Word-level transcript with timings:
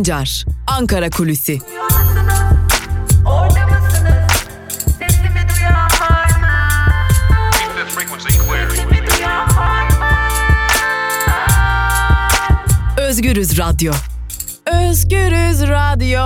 Sancar, 0.00 0.44
Ankara 0.66 1.10
Kulüsi. 1.10 1.58
Özgürüz 12.98 13.58
Radyo. 13.58 13.92
Özgürüz 14.66 15.62
Radyo. 15.62 16.20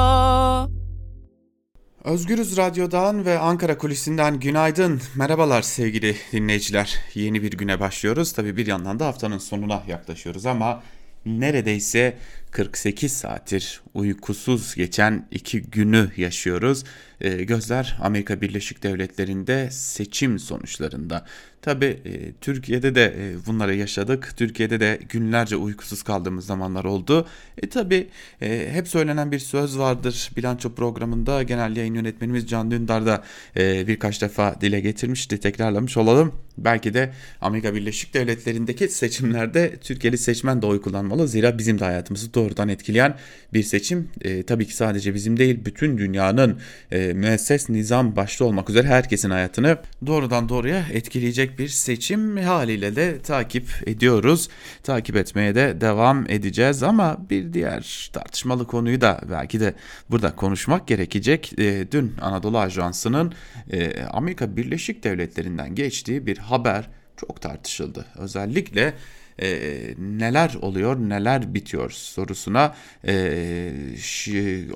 Özgürüz 2.04 2.56
Radyo'dan 2.56 3.24
ve 3.24 3.38
Ankara 3.38 3.78
Kulisi'nden 3.78 4.40
günaydın. 4.40 5.00
Merhabalar 5.14 5.62
sevgili 5.62 6.16
dinleyiciler. 6.32 6.98
Yeni 7.14 7.42
bir 7.42 7.52
güne 7.52 7.80
başlıyoruz. 7.80 8.32
Tabi 8.32 8.56
bir 8.56 8.66
yandan 8.66 8.98
da 8.98 9.06
haftanın 9.06 9.38
sonuna 9.38 9.82
yaklaşıyoruz 9.88 10.46
ama 10.46 10.82
neredeyse 11.26 12.18
48 12.54 13.12
saattir 13.12 13.80
uykusuz 13.94 14.74
geçen 14.74 15.28
iki 15.30 15.62
günü 15.62 16.10
yaşıyoruz. 16.16 16.84
E, 17.20 17.44
gözler 17.44 17.96
Amerika 18.00 18.40
Birleşik 18.40 18.82
Devletleri'nde 18.82 19.68
seçim 19.70 20.38
sonuçlarında. 20.38 21.26
Tabi 21.62 21.84
e, 21.84 22.32
Türkiye'de 22.40 22.94
de 22.94 23.04
e, 23.18 23.46
bunları 23.46 23.74
yaşadık. 23.74 24.32
Türkiye'de 24.36 24.80
de 24.80 24.98
günlerce 25.08 25.56
uykusuz 25.56 26.02
kaldığımız 26.02 26.46
zamanlar 26.46 26.84
oldu. 26.84 27.26
E 27.62 27.68
tabi 27.68 28.08
e, 28.42 28.68
hep 28.72 28.88
söylenen 28.88 29.32
bir 29.32 29.38
söz 29.38 29.78
vardır. 29.78 30.30
Bilanço 30.36 30.74
programında 30.74 31.42
genel 31.42 31.76
yayın 31.76 31.94
yönetmenimiz 31.94 32.46
Can 32.46 32.70
Dündar 32.70 33.06
da 33.06 33.24
e, 33.56 33.86
birkaç 33.86 34.22
defa 34.22 34.60
dile 34.60 34.80
getirmişti. 34.80 35.40
Tekrarlamış 35.40 35.96
olalım. 35.96 36.32
Belki 36.58 36.94
de 36.94 37.12
Amerika 37.40 37.74
Birleşik 37.74 38.14
Devletleri'ndeki 38.14 38.88
seçimlerde 38.88 39.76
Türkiye'li 39.76 40.18
seçmen 40.18 40.62
de 40.62 40.66
oy 40.66 40.80
kullanmalı. 40.80 41.28
Zira 41.28 41.58
bizim 41.58 41.78
de 41.78 41.84
hayatımızı 41.84 42.32
doğrudan 42.44 42.68
etkileyen 42.68 43.16
bir 43.52 43.62
seçim. 43.62 44.08
E, 44.20 44.42
tabii 44.42 44.66
ki 44.66 44.76
sadece 44.76 45.14
bizim 45.14 45.36
değil 45.36 45.64
bütün 45.64 45.98
dünyanın 45.98 46.60
e, 46.90 47.12
müesses 47.12 47.68
nizam 47.68 48.16
başta 48.16 48.44
olmak 48.44 48.70
üzere 48.70 48.86
herkesin 48.86 49.30
hayatını 49.30 49.78
doğrudan 50.06 50.48
doğruya 50.48 50.84
etkileyecek 50.92 51.58
bir 51.58 51.68
seçim 51.68 52.36
haliyle 52.36 52.96
de 52.96 53.18
takip 53.18 53.68
ediyoruz. 53.86 54.48
Takip 54.82 55.16
etmeye 55.16 55.54
de 55.54 55.80
devam 55.80 56.30
edeceğiz 56.30 56.82
ama 56.82 57.16
bir 57.30 57.52
diğer 57.52 58.10
tartışmalı 58.12 58.66
konuyu 58.66 59.00
da 59.00 59.20
belki 59.30 59.60
de 59.60 59.74
burada 60.10 60.36
konuşmak 60.36 60.88
gerekecek. 60.88 61.58
E, 61.58 61.86
dün 61.92 62.12
Anadolu 62.20 62.58
Ajansı'nın 62.58 63.32
e, 63.72 64.02
Amerika 64.02 64.56
Birleşik 64.56 65.04
Devletleri'nden 65.04 65.74
geçtiği 65.74 66.26
bir 66.26 66.38
haber 66.38 66.88
çok 67.16 67.40
tartışıldı. 67.40 68.06
Özellikle 68.18 68.94
e, 69.42 69.70
neler 69.98 70.54
oluyor, 70.62 70.96
neler 70.96 71.54
bitiyor 71.54 71.90
sorusuna 71.90 72.74
e, 73.06 73.72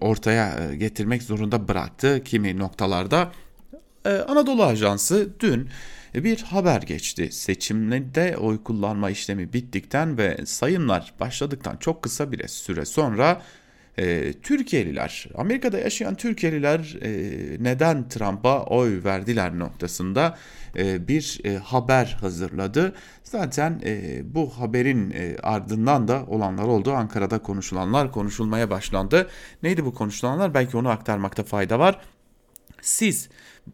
ortaya 0.00 0.74
getirmek 0.74 1.22
zorunda 1.22 1.68
bıraktı 1.68 2.22
kimi 2.24 2.58
noktalarda. 2.58 3.32
E, 4.04 4.10
Anadolu 4.10 4.64
Ajansı 4.64 5.28
dün 5.40 5.68
bir 6.14 6.42
haber 6.42 6.82
geçti. 6.82 7.32
Seçimde 7.32 8.36
oy 8.36 8.62
kullanma 8.62 9.10
işlemi 9.10 9.52
bittikten 9.52 10.18
ve 10.18 10.38
sayımlar 10.46 11.14
başladıktan 11.20 11.76
çok 11.76 12.02
kısa 12.02 12.32
bir 12.32 12.48
süre 12.48 12.84
sonra 12.84 13.42
e, 13.98 14.32
Türkiye'liler, 14.32 15.28
Amerika'da 15.34 15.78
yaşayan 15.78 16.14
Türkiye'liler 16.14 16.96
e, 17.02 17.10
neden 17.64 18.08
Trump'a 18.08 18.64
oy 18.64 19.04
verdiler 19.04 19.58
noktasında 19.58 20.38
e, 20.76 21.08
bir 21.08 21.40
e, 21.44 21.56
haber 21.56 22.16
hazırladı. 22.20 22.94
Zaten 23.24 23.80
e, 23.84 24.20
bu 24.34 24.50
haberin 24.50 25.10
e, 25.10 25.36
ardından 25.42 26.08
da 26.08 26.24
olanlar 26.26 26.64
oldu. 26.64 26.92
Ankara'da 26.92 27.38
konuşulanlar 27.38 28.12
konuşulmaya 28.12 28.70
başlandı. 28.70 29.28
Neydi 29.62 29.84
bu 29.84 29.94
konuşulanlar? 29.94 30.54
Belki 30.54 30.76
onu 30.76 30.88
aktarmakta 30.88 31.42
fayda 31.42 31.78
var. 31.78 32.00
Siz 32.82 33.28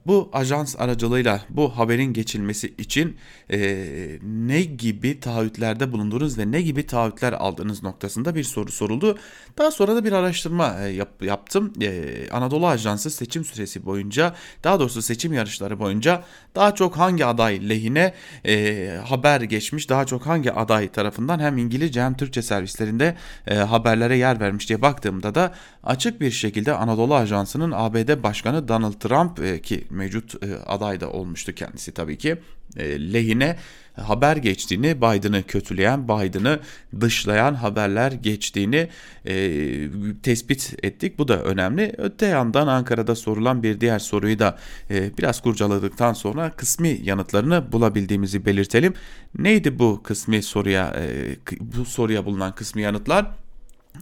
bu 0.07 0.31
ajans 0.33 0.77
aracılığıyla 0.79 1.41
bu 1.49 1.79
haberin 1.79 2.13
geçilmesi 2.13 2.75
için 2.79 3.17
e, 3.53 4.19
ne 4.23 4.63
gibi 4.63 5.21
taahhütlerde 5.21 5.93
bulundunuz 5.93 6.39
ve 6.39 6.51
ne 6.51 6.63
gibi 6.63 6.87
taahhütler 6.87 7.33
aldığınız 7.33 7.83
noktasında 7.83 8.35
bir 8.35 8.45
soru 8.45 8.73
soruldu. 8.73 9.19
Daha 9.59 9.71
sonra 9.71 9.97
da 9.97 10.05
bir 10.05 10.13
araştırma 10.13 10.81
e, 10.81 10.89
yap, 10.89 11.23
yaptım. 11.23 11.73
E, 11.81 12.05
Anadolu 12.31 12.67
Ajansı 12.67 13.11
seçim 13.11 13.45
süresi 13.45 13.87
boyunca 13.87 14.35
daha 14.65 14.81
doğrusu 14.81 15.03
seçim 15.03 15.33
yarışları 15.33 15.79
boyunca 15.79 16.25
daha 16.55 16.75
çok 16.75 16.97
hangi 16.97 17.27
aday 17.27 17.69
lehine 17.69 18.15
e, 18.47 18.99
haber 19.05 19.41
geçmiş 19.41 19.89
daha 19.89 20.05
çok 20.05 20.27
hangi 20.27 20.53
aday 20.53 20.89
tarafından 20.89 21.39
hem 21.39 21.59
İngilizce 21.59 22.03
hem 22.03 22.17
Türkçe 22.17 22.43
servislerinde 22.43 23.17
e, 23.47 23.55
haberlere 23.55 24.17
yer 24.17 24.41
vermiş 24.41 24.69
diye 24.69 24.83
baktığımda 24.83 25.35
da 25.35 25.55
açık 25.85 26.21
bir 26.21 26.31
şekilde 26.31 26.75
Anadolu 26.75 27.15
Ajansı'nın 27.15 27.73
ABD 27.75 28.23
Başkanı 28.23 28.69
Donald 28.69 28.93
Trump 28.93 29.41
e, 29.41 29.63
ki 29.63 29.84
mevcut 29.91 30.45
e, 30.45 30.57
aday 30.67 31.01
da 31.01 31.11
olmuştu 31.11 31.53
kendisi 31.53 31.93
tabii 31.93 32.19
ki 32.19 32.37
e, 32.77 33.13
lehine 33.13 33.57
haber 33.97 34.37
geçtiğini, 34.37 34.97
Biden'ı 34.97 35.43
kötüleyen, 35.43 36.09
Biden'ı 36.09 36.61
dışlayan 37.01 37.55
haberler 37.55 38.13
geçtiğini 38.13 38.89
e, 39.27 39.89
tespit 40.23 40.75
ettik. 40.83 41.19
Bu 41.19 41.29
da 41.29 41.43
önemli. 41.43 41.95
Öte 41.99 42.27
yandan 42.27 42.67
Ankara'da 42.67 43.15
sorulan 43.15 43.63
bir 43.63 43.81
diğer 43.81 43.99
soruyu 43.99 44.39
da 44.39 44.59
e, 44.91 45.19
biraz 45.19 45.43
kurcaladıktan 45.43 46.13
sonra 46.13 46.51
kısmi 46.51 46.99
yanıtlarını 47.03 47.73
bulabildiğimizi 47.73 48.47
belirtelim. 48.47 48.95
Neydi 49.39 49.79
bu 49.79 50.03
kısmi 50.03 50.43
soruya, 50.43 50.95
e, 50.99 51.37
bu 51.61 51.85
soruya 51.85 52.25
bulunan 52.25 52.55
kısmi 52.55 52.83
yanıtlar? 52.83 53.44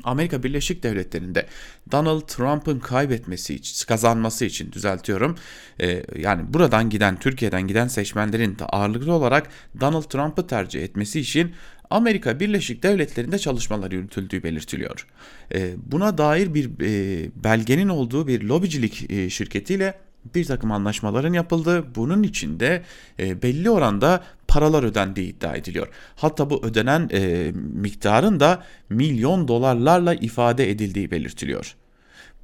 Amerika 0.04 0.42
Birleşik 0.42 0.82
Devletleri'nde 0.82 1.46
Donald 1.92 2.20
Trump'ın 2.20 2.78
kaybetmesi 2.78 3.54
için, 3.54 3.86
kazanması 3.86 4.44
için 4.44 4.72
düzeltiyorum. 4.72 5.36
E, 5.80 6.02
yani 6.18 6.54
buradan 6.54 6.90
giden, 6.90 7.18
Türkiye'den 7.18 7.62
giden 7.62 7.88
seçmenlerin 7.88 8.58
de 8.58 8.64
ağırlıklı 8.64 9.12
olarak 9.12 9.48
Donald 9.80 10.02
Trump'ı 10.02 10.46
tercih 10.46 10.82
etmesi 10.82 11.20
için 11.20 11.52
Amerika 11.90 12.40
Birleşik 12.40 12.82
Devletleri'nde 12.82 13.38
çalışmalar 13.38 13.92
yürütüldüğü 13.92 14.42
belirtiliyor. 14.42 15.06
E, 15.54 15.74
buna 15.76 16.18
dair 16.18 16.54
bir 16.54 16.70
e, 16.80 17.30
belgenin 17.44 17.88
olduğu 17.88 18.26
bir 18.26 18.42
lobicilik 18.42 19.10
e, 19.10 19.30
şirketiyle 19.30 19.94
bir 20.34 20.44
takım 20.44 20.72
anlaşmaların 20.72 21.32
yapıldığı, 21.32 21.94
bunun 21.94 22.22
içinde 22.22 22.82
e, 23.18 23.42
belli 23.42 23.70
oranda 23.70 24.24
paralar 24.52 24.82
ödendiği 24.82 25.28
iddia 25.28 25.56
ediliyor. 25.56 25.88
Hatta 26.16 26.50
bu 26.50 26.66
ödenen 26.66 27.08
e, 27.12 27.52
miktarın 27.54 28.40
da 28.40 28.62
milyon 28.90 29.48
dolarlarla 29.48 30.14
ifade 30.14 30.70
edildiği 30.70 31.10
belirtiliyor. 31.10 31.74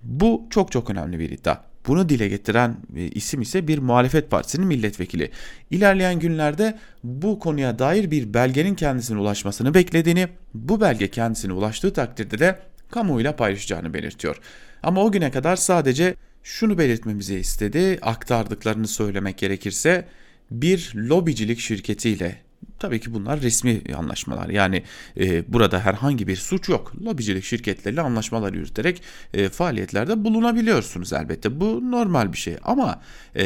Bu 0.03 0.47
çok 0.51 0.73
çok 0.73 0.91
önemli 0.91 1.19
bir 1.19 1.31
iddia. 1.31 1.57
Bunu 1.87 2.09
dile 2.09 2.29
getiren 2.29 2.77
e, 2.97 3.03
isim 3.03 3.41
ise 3.41 3.69
bir 3.69 3.79
muhalefet 3.79 4.31
partisinin 4.31 4.67
milletvekili. 4.67 5.31
İlerleyen 5.71 6.19
günlerde 6.19 6.79
bu 7.05 7.39
konuya 7.39 7.79
dair 7.79 8.11
bir 8.11 8.35
belgenin 8.35 8.75
kendisine 8.75 9.19
ulaşmasını 9.19 9.75
beklediğini, 9.75 10.29
bu 10.55 10.81
belge 10.81 11.11
kendisine 11.11 11.53
ulaştığı 11.53 11.93
takdirde 11.93 12.39
de 12.39 12.59
kamuoyuyla 12.91 13.37
paylaşacağını 13.37 13.95
belirtiyor. 13.95 14.41
Ama 14.83 15.05
o 15.05 15.13
güne 15.13 15.31
kadar 15.31 15.57
sadece 15.57 16.15
şunu 16.43 16.79
belirtmemizi 16.79 17.39
istedi, 17.39 17.99
aktardıklarını 18.03 18.89
söylemek 18.89 19.39
gerekirse 19.39 20.05
bir 20.51 20.93
lobicilik 20.95 21.59
şirketiyle 21.59 22.49
Tabii 22.79 23.01
ki 23.01 23.15
bunlar 23.15 23.41
resmi 23.41 23.83
anlaşmalar. 23.99 24.49
Yani 24.49 24.83
e, 25.21 25.53
burada 25.53 25.81
herhangi 25.81 26.27
bir 26.27 26.37
suç 26.37 26.69
yok. 26.69 26.93
Lobicilik 27.05 27.45
şirketleriyle 27.45 28.01
anlaşmalar 28.01 28.53
yürüterek 28.53 29.03
e, 29.35 29.49
faaliyetlerde 29.49 30.25
bulunabiliyorsunuz 30.25 31.13
elbette. 31.13 31.61
Bu 31.61 31.91
normal 31.91 32.33
bir 32.33 32.39
şey. 32.39 32.57
Ama 32.65 33.01
e, 33.35 33.45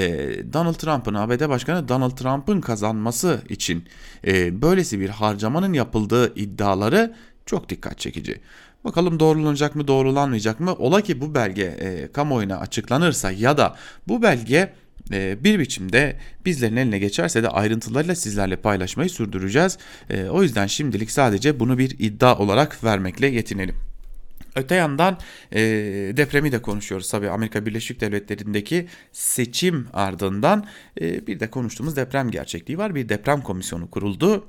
Donald 0.52 0.74
Trump'ın 0.74 1.14
ABD 1.14 1.48
Başkanı 1.48 1.88
Donald 1.88 2.16
Trump'ın 2.16 2.60
kazanması 2.60 3.42
için 3.48 3.84
e, 4.26 4.62
böylesi 4.62 5.00
bir 5.00 5.08
harcamanın 5.08 5.72
yapıldığı 5.72 6.34
iddiaları 6.34 7.14
çok 7.46 7.68
dikkat 7.68 7.98
çekici. 7.98 8.40
Bakalım 8.84 9.20
doğrulanacak 9.20 9.74
mı 9.74 9.88
doğrulanmayacak 9.88 10.60
mı? 10.60 10.74
Ola 10.74 11.00
ki 11.00 11.20
bu 11.20 11.34
belge 11.34 11.62
e, 11.62 12.12
kamuoyuna 12.12 12.56
açıklanırsa 12.56 13.30
ya 13.30 13.56
da 13.58 13.76
bu 14.08 14.22
belge 14.22 14.72
bir 15.12 15.58
biçimde 15.58 16.16
bizlerin 16.46 16.76
eline 16.76 16.98
geçerse 16.98 17.42
de 17.42 17.48
ayrıntılarıyla 17.48 18.14
sizlerle 18.14 18.56
paylaşmayı 18.56 19.10
sürdüreceğiz. 19.10 19.78
E, 20.10 20.24
o 20.24 20.42
yüzden 20.42 20.66
şimdilik 20.66 21.10
sadece 21.10 21.60
bunu 21.60 21.78
bir 21.78 21.90
iddia 21.98 22.38
olarak 22.38 22.84
vermekle 22.84 23.26
yetinelim. 23.26 23.74
Öte 24.56 24.74
yandan 24.74 25.18
e, 25.52 25.60
depremi 26.16 26.52
de 26.52 26.62
konuşuyoruz 26.62 27.10
tabii 27.10 27.30
Amerika 27.30 27.66
Birleşik 27.66 28.00
Devletleri'ndeki 28.00 28.88
seçim 29.12 29.86
ardından 29.92 30.66
e, 31.00 31.26
bir 31.26 31.40
de 31.40 31.50
konuştuğumuz 31.50 31.96
deprem 31.96 32.30
gerçekliği 32.30 32.78
var. 32.78 32.94
Bir 32.94 33.08
deprem 33.08 33.40
komisyonu 33.40 33.90
kuruldu 33.90 34.46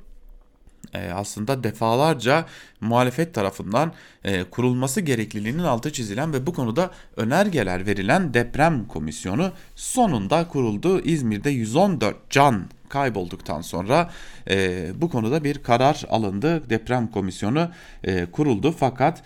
e, 0.93 1.11
aslında 1.11 1.63
defalarca 1.63 2.45
muhalefet 2.81 3.33
tarafından 3.33 3.93
e, 4.23 4.43
kurulması 4.43 5.01
gerekliliğinin 5.01 5.63
altı 5.63 5.93
çizilen 5.93 6.33
ve 6.33 6.45
bu 6.45 6.53
konuda 6.53 6.91
önergeler 7.17 7.85
verilen 7.85 8.33
deprem 8.33 8.87
komisyonu 8.87 9.51
sonunda 9.75 10.47
kuruldu. 10.47 10.99
İzmir'de 10.99 11.49
114 11.49 12.29
can 12.29 12.65
kaybolduktan 12.89 13.61
sonra 13.61 14.09
e, 14.49 14.87
bu 14.95 15.09
konuda 15.09 15.43
bir 15.43 15.63
karar 15.63 16.03
alındı. 16.09 16.69
Deprem 16.69 17.07
komisyonu 17.07 17.69
kuruldu 18.31 18.75
fakat 18.79 19.23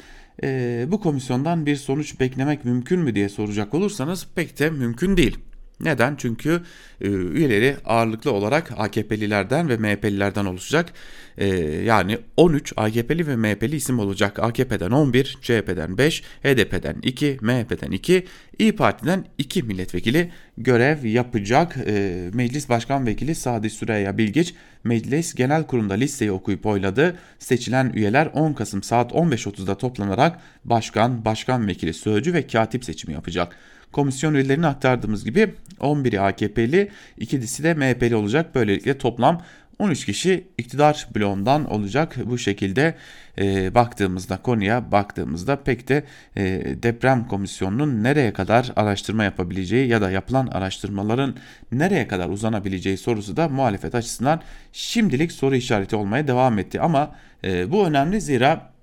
bu 0.87 1.01
komisyondan 1.01 1.65
bir 1.65 1.75
sonuç 1.75 2.19
beklemek 2.19 2.65
mümkün 2.65 2.99
mü 2.99 3.15
diye 3.15 3.29
soracak 3.29 3.73
olursanız 3.73 4.27
pek 4.35 4.59
de 4.59 4.69
mümkün 4.69 5.17
değil. 5.17 5.46
Neden? 5.79 6.15
Çünkü 6.17 6.61
e, 7.01 7.07
üyeleri 7.07 7.77
ağırlıklı 7.85 8.31
olarak 8.31 8.71
AKP'lilerden 8.77 9.69
ve 9.69 9.77
MHP'lilerden 9.77 10.45
oluşacak. 10.45 10.93
E, 11.37 11.47
yani 11.85 12.17
13 12.37 12.73
AKP'li 12.77 13.27
ve 13.27 13.35
MHP'li 13.35 13.75
isim 13.75 13.99
olacak. 13.99 14.39
AKP'den 14.39 14.91
11, 14.91 15.37
CHP'den 15.41 15.97
5, 15.97 16.23
HDP'den 16.43 16.95
2, 17.01 17.37
MHP'den 17.41 17.91
2, 17.91 18.25
İyi 18.59 18.75
Parti'den 18.75 19.25
2 19.37 19.63
milletvekili 19.63 20.31
görev 20.57 21.05
yapacak. 21.05 21.77
E, 21.87 22.29
Meclis 22.33 22.69
Başkan 22.69 23.05
Vekili 23.05 23.35
Sadi 23.35 23.69
Süreyya 23.69 24.17
Bilgiç 24.17 24.53
Meclis 24.83 25.33
Genel 25.33 25.63
Kurulu'nda 25.63 25.93
listeyi 25.93 26.31
okuyup 26.31 26.65
oyladı. 26.65 27.15
Seçilen 27.39 27.91
üyeler 27.95 28.29
10 28.33 28.53
Kasım 28.53 28.83
saat 28.83 29.11
15.30'da 29.11 29.77
toplanarak 29.77 30.39
başkan, 30.65 31.25
başkan 31.25 31.67
vekili, 31.67 31.93
sözcü 31.93 32.33
ve 32.33 32.47
katip 32.47 32.85
seçimi 32.85 33.13
yapacak. 33.13 33.55
Komisyon 33.91 34.33
üyelerine 34.33 34.67
aktardığımız 34.67 35.25
gibi 35.25 35.53
11'i 35.79 36.19
AKP'li, 36.19 36.91
ikisi 37.17 37.63
de 37.63 37.73
MHP'li 37.73 38.15
olacak. 38.15 38.55
Böylelikle 38.55 38.97
toplam 38.97 39.41
13 39.79 40.05
kişi 40.05 40.47
iktidar 40.57 41.07
bloğundan 41.15 41.71
olacak. 41.71 42.15
Bu 42.25 42.37
şekilde 42.37 42.95
e, 43.39 43.75
baktığımızda 43.75 44.37
konuya 44.37 44.91
baktığımızda 44.91 45.55
pek 45.63 45.89
de 45.89 46.03
e, 46.35 46.43
deprem 46.83 47.27
komisyonunun 47.27 48.03
nereye 48.03 48.33
kadar 48.33 48.71
araştırma 48.75 49.23
yapabileceği 49.23 49.87
ya 49.87 50.01
da 50.01 50.11
yapılan 50.11 50.47
araştırmaların 50.47 51.35
nereye 51.71 52.07
kadar 52.07 52.29
uzanabileceği 52.29 52.97
sorusu 52.97 53.37
da 53.37 53.49
muhalefet 53.49 53.95
açısından 53.95 54.41
şimdilik 54.73 55.31
soru 55.31 55.55
işareti 55.55 55.95
olmaya 55.95 56.27
devam 56.27 56.59
etti. 56.59 56.81
Ama 56.81 57.15
e, 57.43 57.71
bu 57.71 57.87
önemli 57.87 58.21
zira 58.21 58.76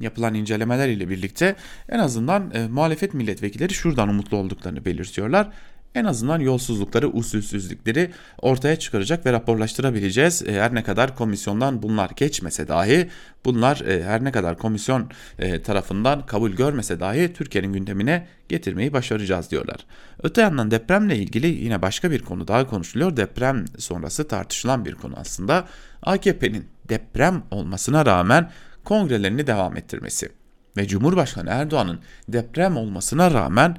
yapılan 0.00 0.34
incelemeler 0.34 0.88
ile 0.88 1.08
birlikte 1.08 1.56
en 1.88 1.98
azından 1.98 2.50
e, 2.54 2.66
muhalefet 2.66 3.14
milletvekilleri 3.14 3.74
şuradan 3.74 4.08
umutlu 4.08 4.36
olduklarını 4.36 4.84
belirtiyorlar. 4.84 5.50
En 5.96 6.04
azından 6.04 6.40
yolsuzlukları, 6.40 7.08
usulsüzlükleri 7.08 8.10
ortaya 8.42 8.78
çıkaracak 8.78 9.26
ve 9.26 9.32
raporlaştırabileceğiz. 9.32 10.42
E, 10.42 10.60
her 10.60 10.74
ne 10.74 10.82
kadar 10.82 11.16
komisyondan 11.16 11.82
bunlar 11.82 12.10
geçmese 12.16 12.68
dahi, 12.68 13.10
bunlar 13.44 13.80
e, 13.80 14.04
her 14.04 14.24
ne 14.24 14.32
kadar 14.32 14.58
komisyon 14.58 15.10
e, 15.38 15.62
tarafından 15.62 16.26
kabul 16.26 16.50
görmese 16.50 17.00
dahi 17.00 17.32
Türkiye'nin 17.32 17.72
gündemine 17.72 18.26
getirmeyi 18.48 18.92
başaracağız 18.92 19.50
diyorlar. 19.50 19.86
Öte 20.22 20.40
yandan 20.40 20.70
depremle 20.70 21.16
ilgili 21.16 21.46
yine 21.46 21.82
başka 21.82 22.10
bir 22.10 22.22
konu 22.22 22.48
daha 22.48 22.66
konuşuluyor. 22.66 23.16
Deprem 23.16 23.64
sonrası 23.78 24.28
tartışılan 24.28 24.84
bir 24.84 24.94
konu 24.94 25.14
aslında. 25.16 25.68
AKP'nin 26.02 26.64
deprem 26.88 27.42
olmasına 27.50 28.06
rağmen 28.06 28.50
kongrelerini 28.86 29.46
devam 29.46 29.76
ettirmesi 29.76 30.28
ve 30.76 30.88
Cumhurbaşkanı 30.88 31.50
Erdoğan'ın 31.50 32.00
deprem 32.28 32.76
olmasına 32.76 33.30
rağmen 33.30 33.76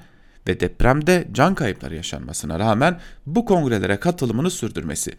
ve 0.48 0.60
depremde 0.60 1.28
can 1.32 1.56
kayıpları 1.56 1.96
yaşanmasına 1.96 2.60
rağmen 2.60 3.00
bu 3.26 3.46
kongrelere 3.46 3.98
katılımını 4.00 4.52
sürdürmesi. 4.52 5.12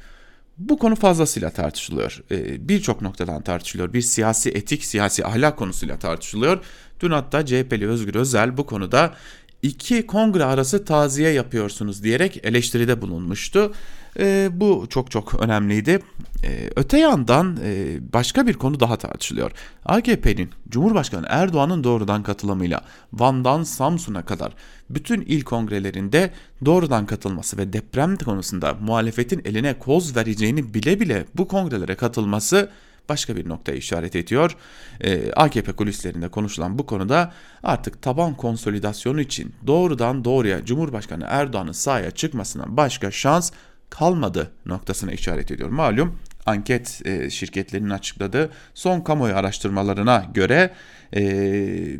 Bu 0.58 0.79
konu 0.79 0.96
fazlasıyla 0.96 1.50
tartışılıyor. 1.50 2.23
Ee, 2.31 2.69
Birçok 2.69 3.02
noktadan 3.02 3.43
tartışılıyor. 3.43 3.93
Bir 3.93 4.00
siyasi 4.00 4.50
etik, 4.50 4.85
siyasi 4.85 5.26
ahlak 5.26 5.56
konusuyla 5.56 5.99
tartışılıyor. 5.99 6.64
Dün 7.00 7.11
hatta 7.11 7.46
CHP'li 7.46 7.88
Özgür 7.88 8.14
Özel 8.14 8.56
bu 8.56 8.67
konuda 8.67 9.14
iki 9.62 10.06
kongre 10.06 10.44
arası 10.44 10.85
taziye 10.85 11.31
yapıyorsunuz 11.31 12.02
diyerek 12.02 12.44
eleştiride 12.44 13.02
bulunmuştu. 13.02 13.73
E, 14.19 14.49
bu 14.53 14.87
çok 14.91 15.11
çok 15.11 15.35
önemliydi. 15.43 16.00
E, 16.44 16.70
öte 16.76 16.99
yandan 16.99 17.59
e, 17.65 17.99
başka 18.12 18.47
bir 18.47 18.55
konu 18.55 18.81
daha 18.81 18.97
tartışılıyor. 18.97 19.50
AKP'nin 19.85 20.50
Cumhurbaşkanı 20.69 21.26
Erdoğan'ın 21.29 21.85
doğrudan 21.85 22.23
katılımıyla 22.23 22.81
Van'dan 23.12 23.62
Samsun'a 23.62 24.25
kadar 24.25 24.53
bütün 24.91 25.20
il 25.20 25.43
kongrelerinde 25.43 26.31
doğrudan 26.65 27.06
katılması 27.06 27.56
ve 27.59 27.73
deprem 27.73 28.17
konusunda 28.17 28.75
muhalefetin 28.75 29.43
eline 29.44 29.79
koz 29.79 30.17
vereceğini 30.17 30.75
bile 30.75 31.00
bile 31.00 31.25
bu 31.35 31.49
kongrelere 31.49 31.94
katılması 31.94 32.71
başka 33.09 33.37
bir 33.37 33.49
noktaya 33.49 33.76
işaret 33.76 34.17
ediyor. 34.17 34.56
Ee, 35.00 35.32
AKP 35.32 35.73
kulislerinde 35.73 36.29
konuşulan 36.29 36.79
bu 36.79 36.87
konuda 36.87 37.32
artık 37.62 38.03
taban 38.03 38.35
konsolidasyonu 38.35 39.21
için 39.21 39.55
doğrudan 39.67 40.25
doğruya 40.25 40.64
Cumhurbaşkanı 40.64 41.25
Erdoğan'ın 41.29 41.73
sahaya 41.73 42.11
çıkmasına 42.11 42.76
başka 42.76 43.11
şans 43.11 43.50
kalmadı 43.90 44.52
noktasına 44.67 45.12
işaret 45.12 45.50
ediyor. 45.50 45.69
Malum 45.69 46.19
anket 46.49 47.02
e, 47.05 47.31
şirketlerinin 47.31 47.90
açıkladığı 47.90 48.50
son 48.75 49.00
kamuoyu 49.00 49.37
araştırmalarına 49.37 50.26
göre 50.35 50.70
e, 51.17 51.23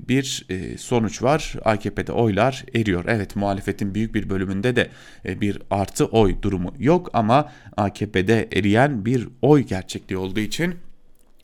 bir 0.09 0.47
e, 0.49 0.79
sonuç 0.79 1.23
var. 1.23 1.55
AKP'de 1.65 2.13
oylar 2.13 2.65
eriyor. 2.75 3.05
Evet 3.09 3.37
muhalefetin 3.37 3.95
büyük 3.95 4.15
bir 4.15 4.31
bölümünde 4.31 4.77
de 4.77 4.91
bir 5.25 5.63
artı 5.71 6.07
oy 6.07 6.43
durumu 6.43 6.75
yok 6.79 7.11
ama 7.13 7.53
AKP'de 7.77 8.49
eriyen 8.53 9.05
bir 9.05 9.29
oy 9.43 9.63
gerçekliği 9.63 10.19
olduğu 10.19 10.41
için 10.41 10.75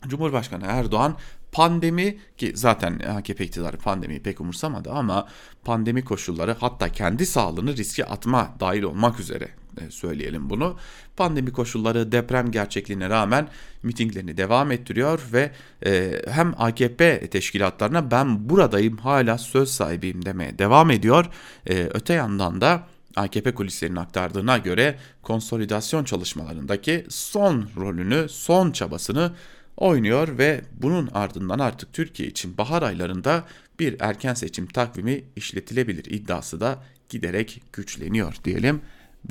Cumhurbaşkanı 0.07 0.63
Erdoğan 0.67 1.17
pandemi 1.51 2.17
ki 2.37 2.51
zaten 2.55 2.99
AKP 2.99 3.45
iktidarı 3.45 3.77
pandemiyi 3.77 4.23
pek 4.23 4.41
umursamadı 4.41 4.91
ama 4.91 5.27
pandemi 5.63 6.05
koşulları 6.05 6.55
hatta 6.59 6.89
kendi 6.89 7.25
sağlığını 7.25 7.77
riske 7.77 8.05
atma 8.05 8.55
dahil 8.59 8.83
olmak 8.83 9.19
üzere 9.19 9.47
söyleyelim 9.89 10.49
bunu. 10.49 10.77
Pandemi 11.17 11.51
koşulları 11.51 12.11
deprem 12.11 12.51
gerçekliğine 12.51 13.09
rağmen 13.09 13.47
mitinglerini 13.83 14.37
devam 14.37 14.71
ettiriyor 14.71 15.21
ve 15.33 15.51
e, 15.85 16.21
hem 16.29 16.53
AKP 16.57 17.27
teşkilatlarına 17.27 18.11
ben 18.11 18.49
buradayım 18.49 18.97
hala 18.97 19.37
söz 19.37 19.69
sahibiyim 19.69 20.25
demeye 20.25 20.57
devam 20.59 20.91
ediyor. 20.91 21.25
E, 21.69 21.89
öte 21.93 22.13
yandan 22.13 22.61
da 22.61 22.87
AKP 23.15 23.53
kulislerinin 23.53 23.95
aktardığına 23.95 24.57
göre 24.57 24.97
konsolidasyon 25.21 26.03
çalışmalarındaki 26.03 27.05
son 27.09 27.69
rolünü, 27.77 28.29
son 28.29 28.71
çabasını 28.71 29.31
oynuyor 29.77 30.37
ve 30.37 30.61
bunun 30.81 31.09
ardından 31.13 31.59
artık 31.59 31.93
Türkiye 31.93 32.29
için 32.29 32.57
bahar 32.57 32.81
aylarında 32.81 33.43
bir 33.79 33.95
erken 33.99 34.33
seçim 34.33 34.67
takvimi 34.67 35.23
işletilebilir 35.35 36.05
iddiası 36.05 36.59
da 36.59 36.83
giderek 37.09 37.61
güçleniyor 37.73 38.35
diyelim 38.43 38.81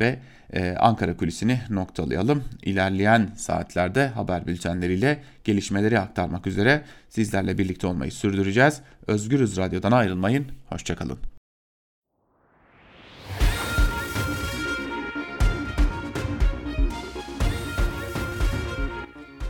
ve 0.00 0.18
e, 0.52 0.76
Ankara 0.76 1.16
kulisini 1.16 1.60
noktalayalım. 1.70 2.44
İlerleyen 2.62 3.30
saatlerde 3.36 4.08
haber 4.08 4.46
bültenleriyle 4.46 5.22
gelişmeleri 5.44 6.00
aktarmak 6.00 6.46
üzere 6.46 6.82
sizlerle 7.08 7.58
birlikte 7.58 7.86
olmayı 7.86 8.12
sürdüreceğiz. 8.12 8.80
Özgürüz 9.06 9.56
Radyo'dan 9.56 9.92
ayrılmayın. 9.92 10.46
Hoşçakalın. 10.68 11.18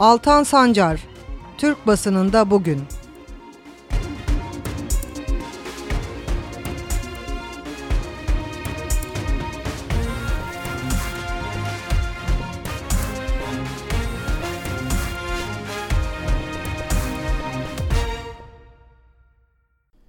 Altan 0.01 0.43
Sancar, 0.43 1.01
Türk 1.59 1.87
basınında 1.87 2.51
bugün. 2.51 2.83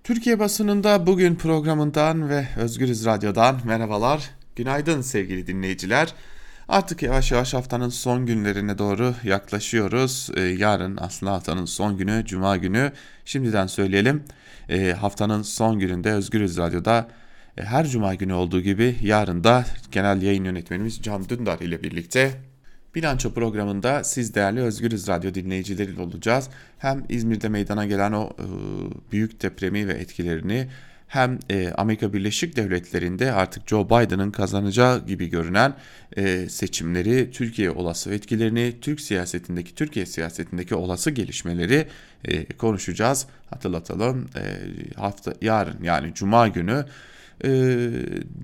Türkiye 0.06 0.40
basınında 0.40 1.08
bugün 1.08 1.36
programından 1.36 2.30
ve 2.30 2.48
Özgürüz 2.58 3.06
Radyo'dan 3.06 3.60
merhabalar. 3.64 4.30
Günaydın 4.56 5.02
sevgili 5.02 5.48
dinleyiciler. 5.48 6.14
Artık 6.68 7.04
yavaş 7.04 7.32
yavaş 7.32 7.54
haftanın 7.54 7.90
son 7.90 8.26
günlerine 8.26 8.78
doğru 8.78 9.14
yaklaşıyoruz. 9.24 10.30
Ee, 10.36 10.42
yarın 10.42 10.98
aslında 11.02 11.32
haftanın 11.32 11.66
son 11.66 11.98
günü, 11.98 12.24
Cuma 12.26 12.58
günü. 12.58 12.92
Şimdiden 13.26 13.68
söyleyelim. 13.68 14.24
Ee, 14.70 14.92
haftanın 14.92 15.42
son 15.42 15.80
gününde 15.80 16.12
Özgürüz 16.12 16.58
Radyo'da 16.58 17.08
e, 17.58 17.64
her 17.64 17.88
Cuma 17.88 18.16
günü 18.16 18.34
olduğu 18.34 18.62
gibi 18.62 18.96
yarın 19.02 19.44
da 19.44 19.66
genel 19.92 20.22
yayın 20.22 20.44
yönetmenimiz 20.44 21.02
Can 21.02 21.30
Dündar 21.30 21.60
ile 21.60 21.84
birlikte 21.84 22.32
Bilanço 22.96 23.34
programında 23.34 24.04
siz 24.04 24.36
değerli 24.36 24.62
Özgürüz 24.62 25.08
Radyo 25.08 25.34
dinleyicileriyle 25.34 26.02
olacağız. 26.02 26.50
Hem 26.78 27.04
İzmir'de 27.10 27.50
meydana 27.50 27.86
gelen 27.86 28.12
o 28.12 28.30
e, 28.40 28.46
büyük 29.12 29.42
depremi 29.42 29.88
ve 29.88 29.94
etkilerini 29.94 30.68
hem 31.08 31.40
e, 31.50 31.72
Amerika 31.72 32.14
Birleşik 32.14 32.56
Devletleri'nde 32.56 33.32
artık 33.32 33.68
Joe 33.68 33.86
Biden'ın 33.86 34.32
kazanacağı 34.32 35.06
gibi 35.06 35.30
görünen 35.30 35.74
e, 36.18 36.50
seçimleri, 36.50 37.32
Türkiye 37.32 37.72
olası 37.72 38.14
etkilerini, 38.14 38.74
Türk 38.82 39.02
siyasetindeki, 39.02 39.76
Türkiye 39.76 40.06
siyasetindeki 40.06 40.76
olası 40.76 41.12
gelişmeleri 41.12 41.88
e, 42.26 42.46
konuşacağız. 42.46 43.28
Hatırlatalım 43.50 44.28
e, 44.36 44.44
hafta 44.96 45.34
yarın 45.42 45.84
yani 45.84 46.14
Cuma 46.14 46.48
günü 46.48 46.86
e, 47.44 47.50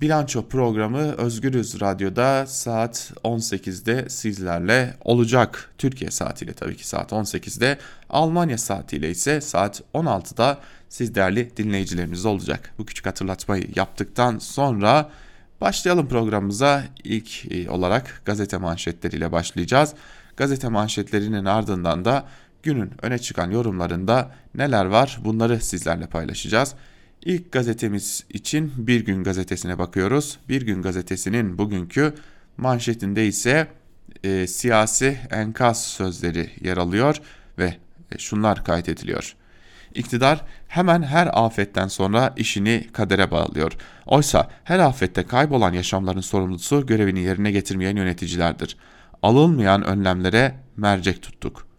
bilanço 0.00 0.48
programı 0.48 1.12
Özgürüz 1.12 1.80
Radyo'da 1.80 2.46
saat 2.46 3.12
18'de 3.24 4.08
sizlerle 4.08 4.94
olacak. 5.00 5.70
Türkiye 5.78 6.10
saatiyle 6.10 6.52
tabii 6.52 6.76
ki 6.76 6.88
saat 6.88 7.12
18'de. 7.12 7.78
Almanya 8.10 8.58
saatiyle 8.58 9.10
ise 9.10 9.40
saat 9.40 9.82
16'da 9.94 10.58
siz 10.88 11.14
değerli 11.14 11.56
dinleyicilerimiz 11.56 12.26
olacak. 12.26 12.74
Bu 12.78 12.86
küçük 12.86 13.06
hatırlatmayı 13.06 13.68
yaptıktan 13.76 14.38
sonra 14.38 15.10
başlayalım 15.60 16.08
programımıza. 16.08 16.84
İlk 17.04 17.52
e, 17.52 17.70
olarak 17.70 18.22
gazete 18.24 18.56
manşetleriyle 18.56 19.32
başlayacağız. 19.32 19.94
Gazete 20.36 20.68
manşetlerinin 20.68 21.44
ardından 21.44 22.04
da 22.04 22.24
günün 22.62 22.90
öne 23.02 23.18
çıkan 23.18 23.50
yorumlarında 23.50 24.30
neler 24.54 24.84
var 24.84 25.18
bunları 25.24 25.60
sizlerle 25.60 26.06
paylaşacağız. 26.06 26.74
İlk 27.24 27.52
gazetemiz 27.52 28.24
için 28.28 28.72
Bir 28.76 29.04
Gün 29.04 29.24
gazetesine 29.24 29.78
bakıyoruz. 29.78 30.38
Bir 30.48 30.62
Gün 30.62 30.82
gazetesinin 30.82 31.58
bugünkü 31.58 32.14
manşetinde 32.56 33.26
ise 33.26 33.68
e, 34.24 34.46
siyasi 34.46 35.18
enkaz 35.30 35.84
sözleri 35.84 36.50
yer 36.60 36.76
alıyor 36.76 37.20
ve 37.58 37.76
e, 38.12 38.18
şunlar 38.18 38.64
kaydediliyor. 38.64 39.36
İktidar 39.94 40.44
hemen 40.68 41.02
her 41.02 41.30
afetten 41.32 41.88
sonra 41.88 42.34
işini 42.36 42.86
kadere 42.92 43.30
bağlıyor. 43.30 43.72
Oysa 44.06 44.50
her 44.64 44.78
afette 44.78 45.22
kaybolan 45.22 45.72
yaşamların 45.72 46.20
sorumlusu 46.20 46.86
görevini 46.86 47.20
yerine 47.20 47.50
getirmeyen 47.50 47.96
yöneticilerdir. 47.96 48.76
Alınmayan 49.22 49.84
önlemlere 49.84 50.54
mercek 50.76 51.22
tuttuk.'' 51.22 51.71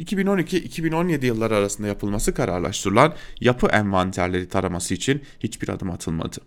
2012-2017 0.00 1.26
yılları 1.26 1.56
arasında 1.56 1.86
yapılması 1.86 2.34
kararlaştırılan 2.34 3.14
yapı 3.40 3.66
envanterleri 3.66 4.48
taraması 4.48 4.94
için 4.94 5.22
hiçbir 5.40 5.68
adım 5.68 5.90
atılmadı. 5.90 6.38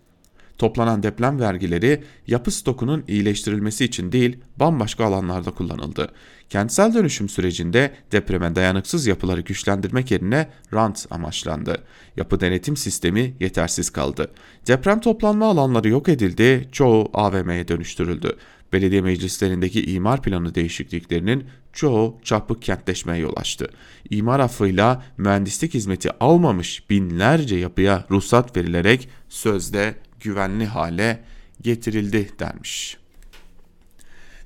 Toplanan 0.57 1.03
deprem 1.03 1.39
vergileri 1.39 2.03
yapı 2.27 2.51
stokunun 2.51 3.03
iyileştirilmesi 3.07 3.85
için 3.85 4.11
değil 4.11 4.37
bambaşka 4.57 5.05
alanlarda 5.05 5.51
kullanıldı. 5.51 6.11
Kentsel 6.49 6.93
dönüşüm 6.93 7.29
sürecinde 7.29 7.91
depreme 8.11 8.55
dayanıksız 8.55 9.07
yapıları 9.07 9.41
güçlendirmek 9.41 10.11
yerine 10.11 10.49
rant 10.73 11.05
amaçlandı. 11.09 11.83
Yapı 12.17 12.39
denetim 12.39 12.77
sistemi 12.77 13.35
yetersiz 13.39 13.89
kaldı. 13.89 14.31
Deprem 14.67 14.99
toplanma 14.99 15.45
alanları 15.45 15.89
yok 15.89 16.09
edildi, 16.09 16.69
çoğu 16.71 17.09
AVM'ye 17.13 17.67
dönüştürüldü 17.67 18.37
belediye 18.73 19.01
meclislerindeki 19.01 19.85
imar 19.85 20.21
planı 20.21 20.55
değişikliklerinin 20.55 21.43
çoğu 21.73 22.17
çarpık 22.23 22.61
kentleşmeye 22.61 23.21
yol 23.21 23.33
açtı. 23.35 23.69
İmar 24.09 24.39
affıyla 24.39 25.03
mühendislik 25.17 25.73
hizmeti 25.73 26.09
almamış 26.19 26.89
binlerce 26.89 27.55
yapıya 27.55 28.05
ruhsat 28.11 28.57
verilerek 28.57 29.09
sözde 29.29 29.95
güvenli 30.19 30.65
hale 30.65 31.23
getirildi 31.61 32.29
denmiş. 32.39 32.97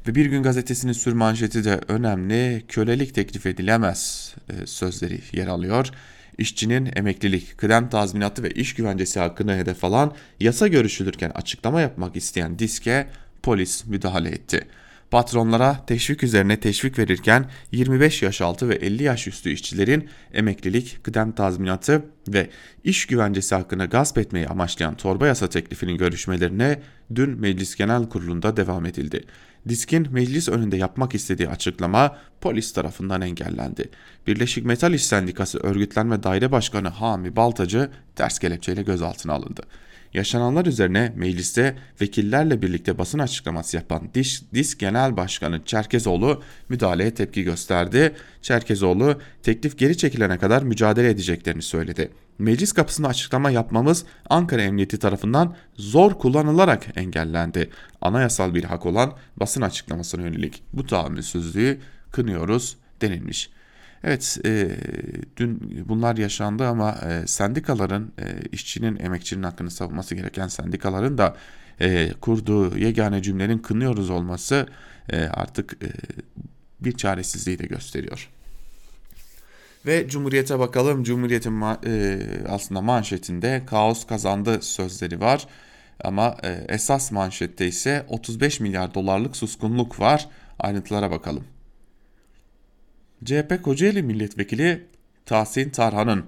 Ve 0.08 0.16
Bir 0.16 0.26
Gün 0.26 0.44
Gazetesi'nin 0.44 0.94
sürmanşeti 0.94 1.64
de 1.64 1.82
önemli. 1.88 2.64
Kölelik 2.68 3.16
teklif 3.16 3.46
edilemez 3.46 4.34
e, 4.50 4.68
sözleri 4.68 5.20
yer 5.32 5.48
alıyor. 5.48 5.90
İşçinin 6.38 6.90
emeklilik, 6.96 7.58
kıdem 7.58 7.90
tazminatı 7.90 8.44
ve 8.44 8.52
iş 8.52 8.74
güvencesi 8.74 9.20
hakkını 9.20 9.56
hedef 9.56 9.84
alan 9.84 10.14
yasa 10.40 10.68
görüşülürken 10.68 11.30
açıklama 11.30 11.82
yapmak 11.82 12.16
isteyen 12.16 12.60
diske 12.60 13.08
polis 13.44 13.86
müdahale 13.86 14.30
etti. 14.30 14.68
Patronlara 15.14 15.86
teşvik 15.88 16.24
üzerine 16.24 16.60
teşvik 16.60 17.00
verirken 17.00 17.46
25 17.72 18.22
yaş 18.22 18.42
altı 18.42 18.70
ve 18.70 18.76
50 18.76 19.04
yaş 19.04 19.28
üstü 19.28 19.50
işçilerin 19.50 20.10
emeklilik, 20.34 21.04
kıdem 21.04 21.32
tazminatı 21.32 22.06
ve 22.28 22.50
iş 22.84 23.06
güvencesi 23.06 23.56
hakkını 23.56 23.86
gasp 23.86 24.18
etmeyi 24.18 24.48
amaçlayan 24.48 24.98
torba 24.98 25.28
yasa 25.28 25.50
teklifinin 25.50 25.98
görüşmelerine 25.98 26.82
dün 27.16 27.30
Meclis 27.40 27.76
Genel 27.76 28.10
Kurulu'nda 28.10 28.58
devam 28.58 28.86
edildi. 28.86 29.24
Diskin 29.70 30.08
meclis 30.12 30.50
önünde 30.50 30.78
yapmak 30.78 31.16
istediği 31.16 31.50
açıklama 31.50 32.18
polis 32.42 32.74
tarafından 32.74 33.22
engellendi. 33.22 33.90
Birleşik 34.28 34.66
Metal 34.66 34.94
İş 34.94 35.06
Sendikası 35.06 35.60
Örgütlenme 35.60 36.24
Daire 36.24 36.52
Başkanı 36.52 36.88
Hami 36.88 37.36
Baltacı 37.36 37.90
ters 38.16 38.40
kelepçeyle 38.40 38.82
gözaltına 38.82 39.34
alındı. 39.34 39.62
Yaşananlar 40.14 40.66
üzerine 40.66 41.14
mecliste 41.16 41.76
vekillerle 42.02 42.62
birlikte 42.62 42.98
basın 42.98 43.20
açıklaması 43.20 43.78
yapan 43.78 44.10
DİS, 44.14 44.44
DİS 44.54 44.78
Genel 44.78 45.18
Başkanı 45.18 45.66
Çerkezoğlu 45.66 46.42
müdahaleye 46.70 47.14
tepki 47.14 47.44
gösterdi. 47.44 48.16
Çerkezoğlu 48.42 49.22
teklif 49.44 49.78
geri 49.78 49.98
çekilene 49.98 50.38
kadar 50.38 50.64
mücadele 50.64 51.10
edeceklerini 51.10 51.62
söyledi. 51.62 52.12
Meclis 52.40 52.72
kapısında 52.72 53.08
açıklama 53.08 53.52
yapmamız 53.52 54.06
Ankara 54.30 54.62
Emniyeti 54.62 55.00
tarafından 55.00 55.56
zor 55.76 56.14
kullanılarak 56.14 56.86
engellendi. 56.96 57.70
Anayasal 58.02 58.54
bir 58.54 58.64
hak 58.64 58.86
olan 58.86 59.14
basın 59.38 59.62
açıklamasına 59.62 60.22
yönelik 60.22 60.64
bu 60.74 60.86
tahammülsüzlüğü 60.86 61.80
kınıyoruz 62.12 62.78
denilmiş. 63.02 63.50
Evet, 64.04 64.38
e, 64.46 64.70
dün 65.38 65.84
bunlar 65.90 66.18
yaşandı 66.18 66.68
ama 66.68 66.92
e, 66.92 67.28
sendikaların, 67.28 68.12
e, 68.20 68.26
işçinin, 68.52 69.00
emekçinin 69.00 69.44
hakkını 69.44 69.72
savunması 69.72 70.16
gereken 70.16 70.48
sendikaların 70.48 71.18
da 71.18 71.36
e, 71.82 72.14
kurduğu 72.22 72.78
yegane 72.78 73.22
cümlenin 73.22 73.58
kınıyoruz 73.58 74.10
olması 74.10 74.68
e, 75.10 75.22
artık 75.24 75.78
e, 75.84 75.88
bir 76.80 76.92
çaresizliği 76.92 77.60
de 77.60 77.66
gösteriyor. 77.66 78.30
Ve 79.86 80.08
Cumhuriyet'e 80.08 80.60
bakalım. 80.60 81.04
Cumhuriyet'in 81.04 81.54
ma 81.54 81.80
e, 81.86 82.20
aslında 82.50 82.82
manşetinde 82.82 83.64
kaos 83.66 84.08
kazandı 84.08 84.62
sözleri 84.62 85.20
var. 85.20 85.48
Ama 86.04 86.38
e, 86.44 86.66
esas 86.70 87.12
manşette 87.12 87.68
ise 87.68 88.06
35 88.10 88.60
milyar 88.60 88.94
dolarlık 88.94 89.36
suskunluk 89.36 90.00
var. 90.00 90.30
Ayrıntılara 90.60 91.12
bakalım. 91.12 91.44
CHP 93.26 93.64
Kocaeli 93.64 94.04
Milletvekili 94.04 94.86
Tahsin 95.26 95.70
Tarhan'ın 95.70 96.26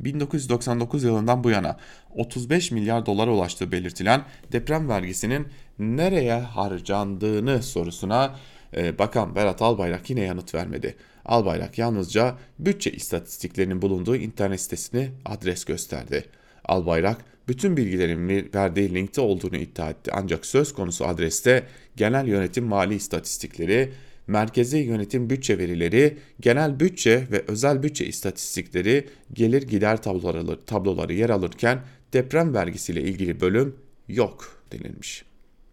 1999 0.00 1.04
yılından 1.04 1.44
bu 1.44 1.50
yana 1.50 1.76
35 2.14 2.70
milyar 2.70 3.06
dolara 3.06 3.30
ulaştığı 3.30 3.72
belirtilen 3.72 4.24
deprem 4.52 4.88
vergisinin 4.88 5.46
nereye 5.78 6.34
harcandığını 6.34 7.62
sorusuna 7.62 8.36
e, 8.76 8.98
Bakan 8.98 9.34
Berat 9.34 9.62
Albayrak 9.62 10.10
yine 10.10 10.20
yanıt 10.20 10.54
vermedi. 10.54 10.96
Albayrak 11.24 11.78
yalnızca 11.78 12.36
bütçe 12.58 12.92
istatistiklerinin 12.92 13.82
bulunduğu 13.82 14.16
internet 14.16 14.60
sitesini 14.60 15.10
adres 15.24 15.64
gösterdi. 15.64 16.24
Albayrak 16.64 17.24
bütün 17.48 17.76
bilgilerin 17.76 18.50
verdiği 18.54 18.94
linkte 18.94 19.20
olduğunu 19.20 19.56
iddia 19.56 19.90
etti 19.90 20.10
ancak 20.14 20.46
söz 20.46 20.72
konusu 20.74 21.06
adreste 21.06 21.66
genel 21.96 22.26
yönetim 22.26 22.64
mali 22.64 22.94
istatistikleri, 22.94 23.92
merkezi 24.28 24.78
yönetim 24.78 25.30
bütçe 25.30 25.58
verileri, 25.58 26.18
genel 26.40 26.80
bütçe 26.80 27.26
ve 27.30 27.44
özel 27.48 27.82
bütçe 27.82 28.06
istatistikleri, 28.06 29.08
gelir 29.32 29.62
gider 29.62 30.02
tabloları, 30.02 30.64
tabloları 30.64 31.12
yer 31.14 31.30
alırken 31.30 31.80
deprem 32.12 32.54
vergisiyle 32.54 33.02
ilgili 33.02 33.40
bölüm 33.40 33.76
yok 34.08 34.62
denilmiş. 34.72 35.24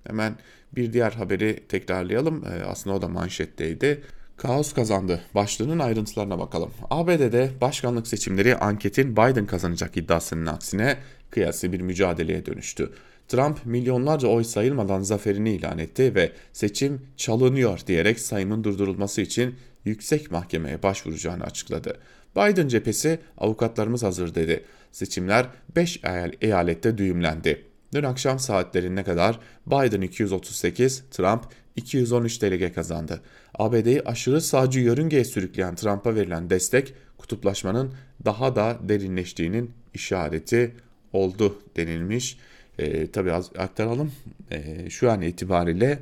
Hemen 0.08 0.36
bir 0.76 0.94
diğer 0.94 1.12
haberi 1.12 1.60
tekrarlayalım. 1.70 2.44
Ee, 2.46 2.64
aslında 2.64 2.96
o 2.96 3.02
da 3.02 3.08
manşetteydi. 3.08 4.02
Kaos 4.38 4.74
kazandı. 4.74 5.22
Başlığının 5.36 5.80
ayrıntılarına 5.80 6.40
bakalım. 6.40 6.72
ABD'de 6.90 7.52
başkanlık 7.62 8.08
seçimleri 8.08 8.56
anketin 8.56 9.12
Biden 9.12 9.46
kazanacak 9.46 9.98
iddiasının 9.98 10.46
aksine 10.46 10.98
kıyası 11.30 11.74
bir 11.74 11.82
mücadeleye 11.82 12.46
dönüştü. 12.46 12.92
Trump 13.28 13.66
milyonlarca 13.66 14.28
oy 14.28 14.44
sayılmadan 14.44 15.02
zaferini 15.02 15.52
ilan 15.52 15.78
etti 15.78 16.16
ve 16.16 16.32
seçim 16.54 17.02
çalınıyor 17.18 17.80
diyerek 17.88 18.20
sayımın 18.20 18.64
durdurulması 18.64 19.22
için 19.22 19.56
yüksek 19.86 20.32
mahkemeye 20.32 20.84
başvuracağını 20.84 21.44
açıkladı. 21.44 21.98
Biden 22.36 22.68
cephesi 22.68 23.20
avukatlarımız 23.38 24.04
hazır 24.04 24.36
dedi. 24.36 24.64
Seçimler 24.92 25.46
5 25.76 26.00
eyalette 26.42 26.98
düğümlendi. 26.98 27.66
Dün 27.94 28.04
akşam 28.04 28.40
saatlerine 28.40 29.04
kadar 29.04 29.40
Biden 29.68 30.02
238, 30.02 31.04
Trump 31.12 31.44
213 31.76 32.42
delege 32.42 32.72
kazandı. 32.72 33.22
ABD'yi 33.54 34.02
aşırı 34.02 34.42
sağcı 34.42 34.80
yörüngeye 34.80 35.26
sürükleyen 35.26 35.76
Trump'a 35.76 36.16
verilen 36.16 36.50
destek 36.50 36.94
kutuplaşmanın 37.18 37.94
daha 38.26 38.56
da 38.56 38.78
derinleştiğinin 38.82 39.72
işareti 39.94 40.76
oldu 41.14 41.60
denilmiş. 41.76 42.38
E, 42.80 43.12
tabii 43.12 43.32
az 43.32 43.50
aktaralım. 43.58 44.12
E, 44.52 44.90
şu 44.90 45.12
an 45.12 45.22
itibariyle 45.22 46.00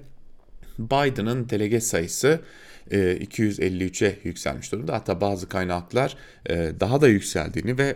Biden'ın 0.80 1.50
delege 1.50 1.82
sayısı 1.82 2.42
e, 2.92 2.98
253'e 2.98 4.20
yükselmiş 4.24 4.72
durumda. 4.72 4.94
Hatta 4.94 5.22
bazı 5.22 5.50
kaynaklar 5.50 6.18
e, 6.50 6.72
daha 6.80 7.01
da 7.01 7.08
yükseldiğini 7.08 7.77
ve 7.77 7.96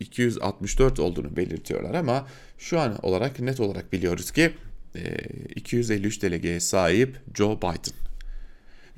264 0.00 1.00
olduğunu 1.00 1.36
belirtiyorlar 1.36 1.94
ama 1.94 2.26
şu 2.58 2.80
an 2.80 2.98
olarak 3.02 3.40
net 3.40 3.60
olarak 3.60 3.92
biliyoruz 3.92 4.30
ki 4.30 4.52
e, 4.96 5.16
253 5.54 6.22
delegeye 6.22 6.60
sahip 6.60 7.20
Joe 7.34 7.56
Biden. 7.58 7.94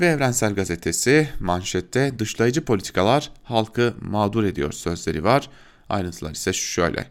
Ve 0.00 0.06
Evrensel 0.06 0.54
Gazetesi 0.54 1.28
manşette 1.40 2.18
dışlayıcı 2.18 2.64
politikalar 2.64 3.32
halkı 3.42 3.94
mağdur 4.00 4.44
ediyor 4.44 4.72
sözleri 4.72 5.24
var. 5.24 5.50
Ayrıntılar 5.88 6.30
ise 6.32 6.52
şöyle. 6.52 7.06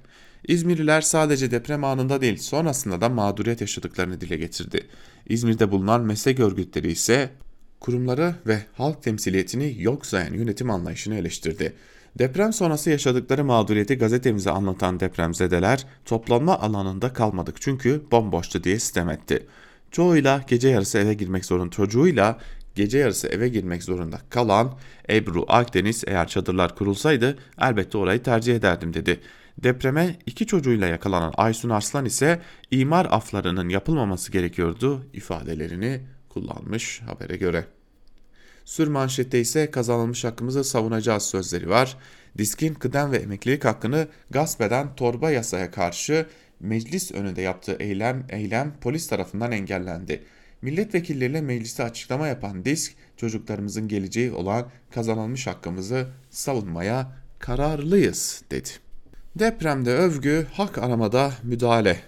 İzmirliler 0.48 1.02
sadece 1.02 1.52
deprem 1.52 1.84
anında 1.84 2.22
değil 2.22 2.38
sonrasında 2.38 3.02
da 3.02 3.10
mağduriyet 3.10 3.62
yaşadıklarını 3.62 4.22
dile 4.22 4.38
getirdi. 4.38 4.88
İzmir'de 5.30 5.72
bulunan 5.72 6.02
meslek 6.02 6.40
örgütleri 6.40 6.92
ise 6.92 7.30
kurumları 7.80 8.36
ve 8.48 8.60
halk 8.74 9.04
temsiliyetini 9.04 9.76
yok 9.78 10.06
sayan 10.06 10.34
yönetim 10.34 10.70
anlayışını 10.70 11.16
eleştirdi. 11.16 11.74
Deprem 12.20 12.54
sonrası 12.54 12.90
yaşadıkları 12.90 13.44
mağduriyeti 13.44 13.96
gazetemize 13.98 14.52
anlatan 14.52 15.00
depremzedeler 15.00 15.86
toplanma 16.06 16.60
alanında 16.60 17.14
kalmadık 17.14 17.56
çünkü 17.62 18.02
bomboştu 18.12 18.64
diye 18.64 18.80
sistem 18.80 19.10
etti. 19.10 19.48
Çoğuyla 19.92 20.44
gece 20.48 20.70
yarısı 20.70 20.98
eve 20.98 21.14
girmek 21.14 21.46
zorunda 21.46 21.70
çocuğuyla 21.70 22.40
gece 22.76 22.98
yarısı 22.98 23.28
eve 23.28 23.50
girmek 23.50 23.84
zorunda 23.84 24.22
kalan 24.30 24.74
Ebru 25.10 25.46
Akdeniz 25.48 26.04
eğer 26.08 26.28
çadırlar 26.28 26.76
kurulsaydı 26.76 27.38
elbette 27.62 27.98
orayı 27.98 28.24
tercih 28.24 28.56
ederdim 28.56 28.94
dedi. 28.94 29.20
Depreme 29.58 30.16
iki 30.26 30.48
çocuğuyla 30.48 30.88
yakalanan 30.88 31.34
Aysun 31.38 31.70
Arslan 31.70 32.06
ise 32.06 32.42
imar 32.72 33.08
aflarının 33.10 33.70
yapılmaması 33.70 34.32
gerekiyordu 34.32 35.06
ifadelerini 35.14 36.02
kullanmış 36.30 37.02
habere 37.02 37.38
göre. 37.38 37.66
Sür 38.66 38.88
manşette 38.88 39.40
ise 39.40 39.72
kazanılmış 39.72 40.24
hakkımızı 40.24 40.64
savunacağız 40.64 41.24
sözleri 41.24 41.70
var. 41.70 41.98
Diskin 42.38 42.74
kıdem 42.74 43.12
ve 43.12 43.18
emeklilik 43.18 43.66
hakkını 43.66 44.08
gasp 44.30 44.62
eden 44.62 44.96
torba 44.96 45.32
yasaya 45.32 45.72
karşı 45.72 46.26
meclis 46.60 47.12
önünde 47.12 47.42
yaptığı 47.42 47.76
eylem, 47.76 48.26
eylem 48.30 48.74
polis 48.82 49.08
tarafından 49.08 49.52
engellendi. 49.52 50.24
Milletvekilleriyle 50.62 51.42
mecliste 51.42 51.84
açıklama 51.84 52.28
yapan 52.28 52.66
Disk, 52.66 52.94
çocuklarımızın 53.18 53.88
geleceği 53.88 54.32
olan 54.32 54.70
kazanılmış 54.92 55.48
hakkımızı 55.48 56.08
savunmaya 56.30 57.12
kararlıyız 57.40 58.44
dedi. 58.52 58.70
Depremde 59.40 59.94
övgü, 59.94 60.48
hak 60.54 60.78
aramada 60.78 61.34
müdahale. 61.44 62.00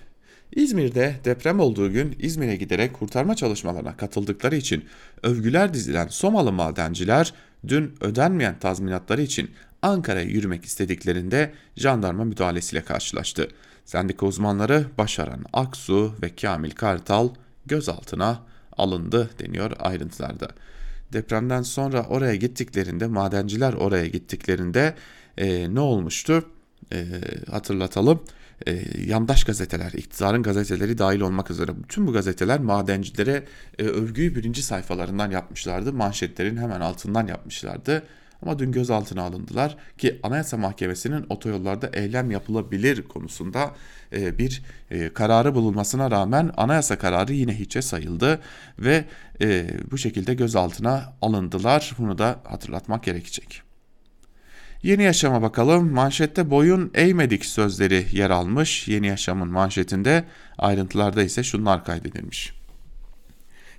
İzmir'de 0.51 1.15
deprem 1.25 1.59
olduğu 1.59 1.91
gün 1.91 2.15
İzmir'e 2.19 2.55
giderek 2.55 2.93
kurtarma 2.93 3.35
çalışmalarına 3.35 3.97
katıldıkları 3.97 4.55
için 4.55 4.85
övgüler 5.23 5.73
dizilen 5.73 6.07
Somalı 6.07 6.51
madenciler 6.51 7.33
dün 7.67 7.95
ödenmeyen 8.01 8.59
tazminatları 8.59 9.21
için 9.21 9.51
Ankara'ya 9.81 10.25
yürümek 10.25 10.65
istediklerinde 10.65 11.53
jandarma 11.75 12.23
müdahalesiyle 12.23 12.83
karşılaştı. 12.83 13.47
Sendika 13.85 14.25
uzmanları 14.25 14.85
Başaran 14.97 15.45
Aksu 15.53 16.13
ve 16.21 16.35
Kamil 16.35 16.71
Kartal 16.71 17.29
gözaltına 17.65 18.39
alındı 18.77 19.29
deniyor 19.39 19.71
ayrıntılarda. 19.79 20.49
Depremden 21.13 21.61
sonra 21.61 22.03
oraya 22.03 22.35
gittiklerinde 22.35 23.07
madenciler 23.07 23.73
oraya 23.73 24.07
gittiklerinde 24.07 24.95
e, 25.37 25.75
ne 25.75 25.79
olmuştu? 25.79 26.43
E, 26.93 27.05
hatırlatalım 27.51 28.23
e, 28.67 28.81
yandaş 29.05 29.43
gazeteler, 29.43 29.91
iktidarın 29.91 30.43
gazeteleri 30.43 30.97
dahil 30.97 31.19
olmak 31.19 31.51
üzere 31.51 31.71
bütün 31.83 32.07
bu 32.07 32.13
gazeteler 32.13 32.59
madencilere 32.59 33.43
e, 33.79 33.83
övgüyü 33.83 34.35
birinci 34.35 34.63
sayfalarından 34.63 35.31
yapmışlardı. 35.31 35.93
Manşetlerin 35.93 36.57
hemen 36.57 36.81
altından 36.81 37.27
yapmışlardı. 37.27 38.03
Ama 38.41 38.59
dün 38.59 38.71
gözaltına 38.71 39.21
alındılar 39.21 39.77
ki 39.97 40.19
Anayasa 40.23 40.57
Mahkemesi'nin 40.57 41.25
otoyollarda 41.29 41.89
eylem 41.93 42.31
yapılabilir 42.31 43.01
konusunda 43.07 43.71
e, 44.13 44.37
bir 44.37 44.63
e, 44.91 45.13
kararı 45.13 45.55
bulunmasına 45.55 46.11
rağmen 46.11 46.51
anayasa 46.57 46.97
kararı 46.97 47.33
yine 47.33 47.59
hiçe 47.59 47.81
sayıldı 47.81 48.39
ve 48.79 49.05
e, 49.41 49.67
bu 49.91 49.97
şekilde 49.97 50.33
gözaltına 50.33 51.13
alındılar. 51.21 51.91
Bunu 51.97 52.17
da 52.17 52.39
hatırlatmak 52.43 53.03
gerekecek. 53.03 53.61
Yeni 54.85 55.03
Yaşam'a 55.03 55.41
bakalım. 55.41 55.91
Manşette 55.91 56.49
boyun 56.49 56.91
eğmedik 56.93 57.45
sözleri 57.45 58.05
yer 58.11 58.29
almış. 58.29 58.87
Yeni 58.87 59.07
Yaşam'ın 59.07 59.47
manşetinde 59.47 60.23
ayrıntılarda 60.57 61.23
ise 61.23 61.43
şunlar 61.43 61.85
kaydedilmiş. 61.85 62.53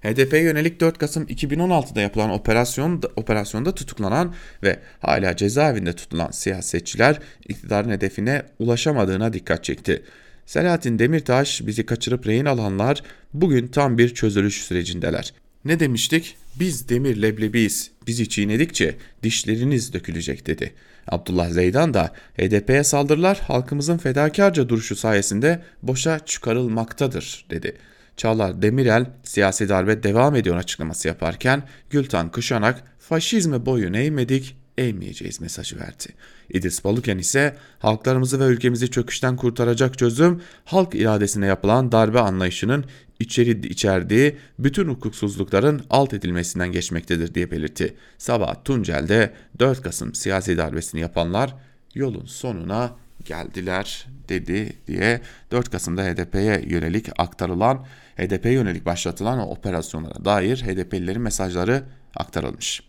HDP'ye 0.02 0.42
yönelik 0.42 0.80
4 0.80 0.98
Kasım 0.98 1.24
2016'da 1.24 2.00
yapılan 2.00 2.30
operasyon, 2.30 3.02
operasyonda 3.16 3.74
tutuklanan 3.74 4.34
ve 4.62 4.78
hala 5.00 5.36
cezaevinde 5.36 5.92
tutulan 5.92 6.30
siyasetçiler 6.30 7.18
iktidarın 7.48 7.90
hedefine 7.90 8.42
ulaşamadığına 8.58 9.32
dikkat 9.32 9.64
çekti. 9.64 10.02
Selahattin 10.46 10.98
Demirtaş 10.98 11.66
bizi 11.66 11.86
kaçırıp 11.86 12.26
rehin 12.26 12.44
alanlar 12.44 13.02
bugün 13.34 13.66
tam 13.66 13.98
bir 13.98 14.14
çözülüş 14.14 14.64
sürecindeler. 14.64 15.34
Ne 15.64 15.80
demiştik? 15.80 16.36
Biz 16.60 16.88
demir 16.88 17.22
leblebiyiz. 17.22 17.90
Bizi 18.06 18.28
çiğnedikçe 18.28 18.96
dişleriniz 19.22 19.92
dökülecek 19.92 20.46
dedi. 20.46 20.74
Abdullah 21.08 21.50
Zeydan 21.50 21.94
da 21.94 22.12
HDP'ye 22.38 22.84
saldırılar 22.84 23.40
halkımızın 23.40 23.98
fedakarca 23.98 24.68
duruşu 24.68 24.96
sayesinde 24.96 25.62
boşa 25.82 26.18
çıkarılmaktadır 26.18 27.46
dedi. 27.50 27.76
Çağlar 28.16 28.62
Demirel 28.62 29.06
siyasi 29.24 29.68
darbe 29.68 30.02
devam 30.02 30.36
ediyor 30.36 30.56
açıklaması 30.56 31.08
yaparken 31.08 31.62
Gültan 31.90 32.30
Kuşanak 32.30 32.82
faşizme 32.98 33.66
boyun 33.66 33.92
eğmedik 33.92 34.56
eğmeyeceğiz 34.78 35.40
mesajı 35.40 35.78
verdi. 35.78 36.06
İdris 36.50 36.84
Baluken 36.84 37.18
ise 37.18 37.56
halklarımızı 37.78 38.40
ve 38.40 38.44
ülkemizi 38.44 38.90
çöküşten 38.90 39.36
kurtaracak 39.36 39.98
çözüm 39.98 40.42
halk 40.64 40.94
iradesine 40.94 41.46
yapılan 41.46 41.92
darbe 41.92 42.20
anlayışının 42.20 42.84
içeri 43.20 43.66
içerdiği 43.66 44.36
bütün 44.58 44.88
hukuksuzlukların 44.88 45.82
alt 45.90 46.14
edilmesinden 46.14 46.72
geçmektedir 46.72 47.34
diye 47.34 47.50
belirtti. 47.50 47.94
Sabah 48.18 48.64
Tuncel'de 48.64 49.32
4 49.58 49.82
Kasım 49.82 50.14
siyasi 50.14 50.56
darbesini 50.56 51.00
yapanlar 51.00 51.54
yolun 51.94 52.26
sonuna 52.26 52.92
geldiler 53.24 54.06
dedi 54.28 54.72
diye 54.86 55.20
4 55.50 55.70
Kasım'da 55.70 56.04
HDP'ye 56.04 56.64
yönelik 56.66 57.08
aktarılan 57.18 57.86
HDP'ye 58.16 58.54
yönelik 58.54 58.86
başlatılan 58.86 59.48
operasyonlara 59.48 60.24
dair 60.24 60.56
HDP'lilerin 60.56 61.22
mesajları 61.22 61.82
aktarılmış. 62.16 62.82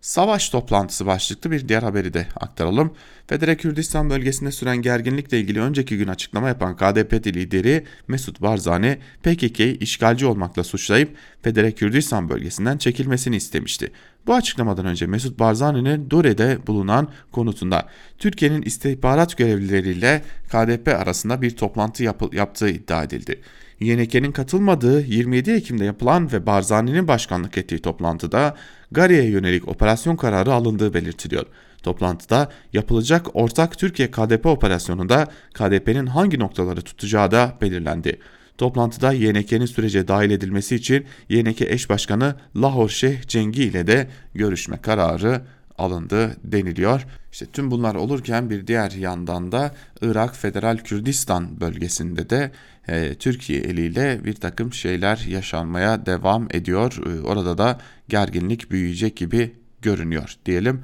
Savaş 0.00 0.48
toplantısı 0.48 1.06
başlıklı 1.06 1.50
bir 1.50 1.68
diğer 1.68 1.82
haberi 1.82 2.14
de 2.14 2.26
aktaralım. 2.36 2.92
Federe 3.26 3.56
Kürdistan 3.56 4.10
bölgesinde 4.10 4.52
süren 4.52 4.76
gerginlikle 4.76 5.40
ilgili 5.40 5.60
önceki 5.60 5.98
gün 5.98 6.08
açıklama 6.08 6.48
yapan 6.48 6.76
KDP 6.76 7.26
lideri 7.26 7.84
Mesut 8.08 8.42
Barzani 8.42 8.98
PKK'yı 9.22 9.74
işgalci 9.74 10.26
olmakla 10.26 10.64
suçlayıp 10.64 11.16
Federe 11.42 11.72
Kürdistan 11.72 12.28
bölgesinden 12.28 12.78
çekilmesini 12.78 13.36
istemişti. 13.36 13.92
Bu 14.26 14.34
açıklamadan 14.34 14.86
önce 14.86 15.06
Mesut 15.06 15.38
Barzani'nin 15.38 16.10
Dure'de 16.10 16.58
bulunan 16.66 17.08
konutunda 17.32 17.88
Türkiye'nin 18.18 18.62
istihbarat 18.62 19.36
görevlileriyle 19.36 20.22
KDP 20.48 20.88
arasında 20.88 21.42
bir 21.42 21.56
toplantı 21.56 22.04
yap 22.04 22.34
yaptığı 22.34 22.68
iddia 22.68 23.02
edildi. 23.02 23.40
YNK'nin 23.80 24.32
katılmadığı 24.32 25.00
27 25.00 25.50
Ekim'de 25.50 25.84
yapılan 25.84 26.32
ve 26.32 26.46
Barzani'nin 26.46 27.08
başkanlık 27.08 27.58
ettiği 27.58 27.78
toplantıda 27.78 28.56
Gari'ye 28.92 29.24
yönelik 29.24 29.68
operasyon 29.68 30.16
kararı 30.16 30.52
alındığı 30.52 30.94
belirtiliyor. 30.94 31.46
Toplantıda 31.82 32.48
yapılacak 32.72 33.36
ortak 33.36 33.78
Türkiye 33.78 34.10
KDP 34.10 34.46
operasyonunda 34.46 35.26
KDP'nin 35.54 36.06
hangi 36.06 36.38
noktaları 36.38 36.82
tutacağı 36.82 37.30
da 37.30 37.54
belirlendi. 37.60 38.18
Toplantıda 38.58 39.12
YNK'nin 39.12 39.66
sürece 39.66 40.08
dahil 40.08 40.30
edilmesi 40.30 40.74
için 40.74 41.06
YNK 41.28 41.62
eş 41.62 41.90
başkanı 41.90 42.34
Lahor 42.56 42.88
Şeyh 42.88 43.22
Cengi 43.22 43.62
ile 43.62 43.86
de 43.86 44.08
görüşme 44.34 44.76
kararı 44.76 45.42
alındı 45.78 46.36
deniliyor. 46.44 47.06
İşte 47.32 47.46
tüm 47.46 47.70
bunlar 47.70 47.94
olurken 47.94 48.50
bir 48.50 48.66
diğer 48.66 48.90
yandan 48.90 49.52
da 49.52 49.74
Irak 50.02 50.36
Federal 50.36 50.78
Kürdistan 50.78 51.60
bölgesinde 51.60 52.30
de 52.30 52.50
e, 52.88 53.14
Türkiye 53.14 53.60
eliyle 53.60 54.24
bir 54.24 54.34
takım 54.34 54.72
şeyler 54.72 55.24
yaşanmaya 55.28 56.06
devam 56.06 56.48
ediyor. 56.50 57.00
E, 57.06 57.20
orada 57.20 57.58
da 57.58 57.78
gerginlik 58.08 58.70
büyüyecek 58.70 59.16
gibi 59.16 59.54
görünüyor 59.82 60.36
diyelim. 60.46 60.82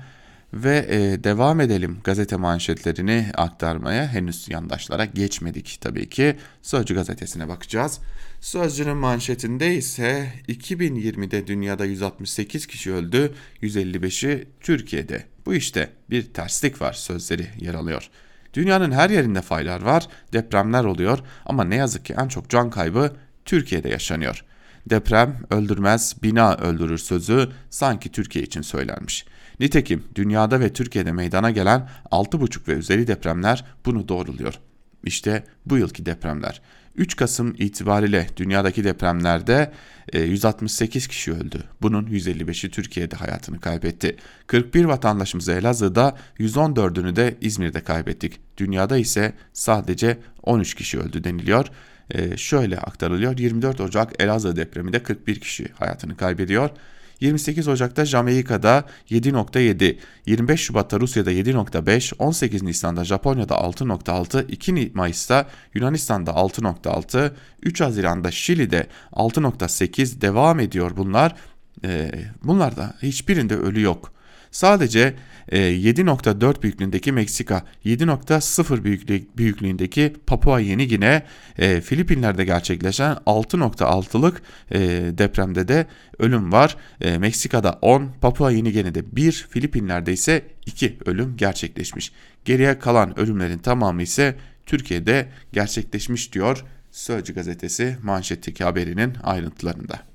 Ve 0.54 0.86
e, 0.90 1.24
devam 1.24 1.60
edelim 1.60 1.98
gazete 2.04 2.36
manşetlerini 2.36 3.26
aktarmaya. 3.34 4.08
Henüz 4.08 4.48
yandaşlara 4.48 5.04
geçmedik 5.04 5.78
tabii 5.80 6.08
ki. 6.08 6.36
Sözcü 6.62 6.94
gazetesine 6.94 7.48
bakacağız. 7.48 8.00
Sözcünün 8.40 8.96
manşetinde 8.96 9.74
ise 9.74 10.32
2020'de 10.48 11.46
dünyada 11.46 11.84
168 11.84 12.66
kişi 12.66 12.92
öldü, 12.92 13.34
155'i 13.62 14.48
Türkiye'de. 14.60 15.24
Bu 15.46 15.54
işte 15.54 15.90
bir 16.10 16.22
terslik 16.22 16.80
var 16.80 16.92
sözleri 16.92 17.46
yer 17.58 17.74
alıyor. 17.74 18.08
Dünyanın 18.54 18.92
her 18.92 19.10
yerinde 19.10 19.42
faylar 19.42 19.82
var, 19.82 20.08
depremler 20.32 20.84
oluyor 20.84 21.18
ama 21.46 21.64
ne 21.64 21.76
yazık 21.76 22.04
ki 22.04 22.14
en 22.18 22.28
çok 22.28 22.50
can 22.50 22.70
kaybı 22.70 23.16
Türkiye'de 23.44 23.88
yaşanıyor. 23.88 24.44
Deprem 24.86 25.36
öldürmez, 25.50 26.16
bina 26.22 26.56
öldürür 26.56 26.98
sözü 26.98 27.48
sanki 27.70 28.12
Türkiye 28.12 28.44
için 28.44 28.62
söylenmiş. 28.62 29.24
Nitekim 29.60 30.04
dünyada 30.14 30.60
ve 30.60 30.72
Türkiye'de 30.72 31.12
meydana 31.12 31.50
gelen 31.50 31.88
6,5 32.10 32.68
ve 32.68 32.72
üzeri 32.72 33.06
depremler 33.06 33.64
bunu 33.86 34.08
doğruluyor. 34.08 34.54
İşte 35.04 35.44
bu 35.66 35.78
yılki 35.78 36.06
depremler. 36.06 36.60
3 36.96 37.16
Kasım 37.16 37.54
itibariyle 37.58 38.26
dünyadaki 38.36 38.84
depremlerde 38.84 39.72
168 40.12 41.04
e, 41.04 41.08
kişi 41.08 41.32
öldü. 41.32 41.64
Bunun 41.82 42.06
155'i 42.06 42.70
Türkiye'de 42.70 43.16
hayatını 43.16 43.60
kaybetti. 43.60 44.16
41 44.46 44.84
vatandaşımız 44.84 45.48
Elazığ'da, 45.48 46.16
114'ünü 46.38 47.16
de 47.16 47.36
İzmir'de 47.40 47.80
kaybettik. 47.80 48.40
Dünyada 48.56 48.96
ise 48.96 49.32
sadece 49.52 50.18
13 50.42 50.74
kişi 50.74 50.98
öldü 50.98 51.24
deniliyor. 51.24 51.66
Ee, 52.10 52.36
şöyle 52.36 52.78
aktarılıyor. 52.78 53.38
24 53.38 53.80
Ocak 53.80 54.22
Elazığ 54.22 54.56
depreminde 54.56 55.02
41 55.02 55.40
kişi 55.40 55.68
hayatını 55.72 56.16
kaybediyor. 56.16 56.70
28 57.20 57.68
Ocak'ta 57.68 58.04
Jamaika'da 58.04 58.84
7.7, 59.10 59.96
25 60.26 60.60
Şubat'ta 60.60 61.00
Rusya'da 61.00 61.32
7.5, 61.32 62.14
18 62.18 62.62
Nisan'da 62.62 63.04
Japonya'da 63.04 63.54
6.6, 63.54 64.46
2 64.48 64.92
Mayıs'ta 64.94 65.48
Yunanistan'da 65.74 66.30
6.6, 66.30 67.30
3 67.62 67.80
Haziran'da 67.80 68.30
Şili'de 68.30 68.86
6.8 69.12 70.20
devam 70.20 70.60
ediyor 70.60 70.96
bunlar. 70.96 71.36
Ee, 71.84 72.10
bunlarda 72.44 72.94
hiçbirinde 73.02 73.56
ölü 73.56 73.80
yok. 73.80 74.13
Sadece 74.54 75.14
7.4 75.52 76.58
e, 76.58 76.62
büyüklüğündeki 76.62 77.12
Meksika, 77.12 77.62
7.0 77.84 78.84
büyüklüğündeki 79.36 80.12
Papua 80.26 80.60
Yeni 80.60 80.88
Gine, 80.88 81.22
e, 81.58 81.80
Filipinler'de 81.80 82.44
gerçekleşen 82.44 83.12
6.6'lık 83.26 84.42
e, 84.70 84.78
depremde 85.18 85.68
de 85.68 85.86
ölüm 86.18 86.52
var. 86.52 86.76
Meksika'da 87.18 87.78
10, 87.82 88.10
Papua 88.20 88.50
Yeni 88.50 88.72
Gine'de 88.72 89.16
1, 89.16 89.46
Filipinler'de 89.50 90.12
ise 90.12 90.42
2 90.66 90.98
ölüm 91.06 91.36
gerçekleşmiş. 91.36 92.12
Geriye 92.44 92.78
kalan 92.78 93.18
ölümlerin 93.18 93.58
tamamı 93.58 94.02
ise 94.02 94.36
Türkiye'de 94.66 95.28
gerçekleşmiş 95.52 96.32
diyor 96.32 96.64
Sözcü 96.90 97.34
gazetesi 97.34 97.96
manşetteki 98.02 98.64
haberinin 98.64 99.14
ayrıntılarında. 99.22 100.13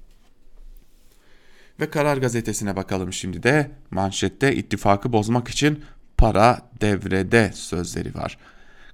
Ve 1.79 1.89
Karar 1.89 2.17
Gazetesi'ne 2.17 2.75
bakalım 2.75 3.13
şimdi 3.13 3.43
de 3.43 3.71
manşette 3.91 4.55
ittifakı 4.55 5.13
bozmak 5.13 5.47
için 5.47 5.83
para 6.17 6.61
devrede 6.81 7.51
sözleri 7.53 8.15
var. 8.15 8.37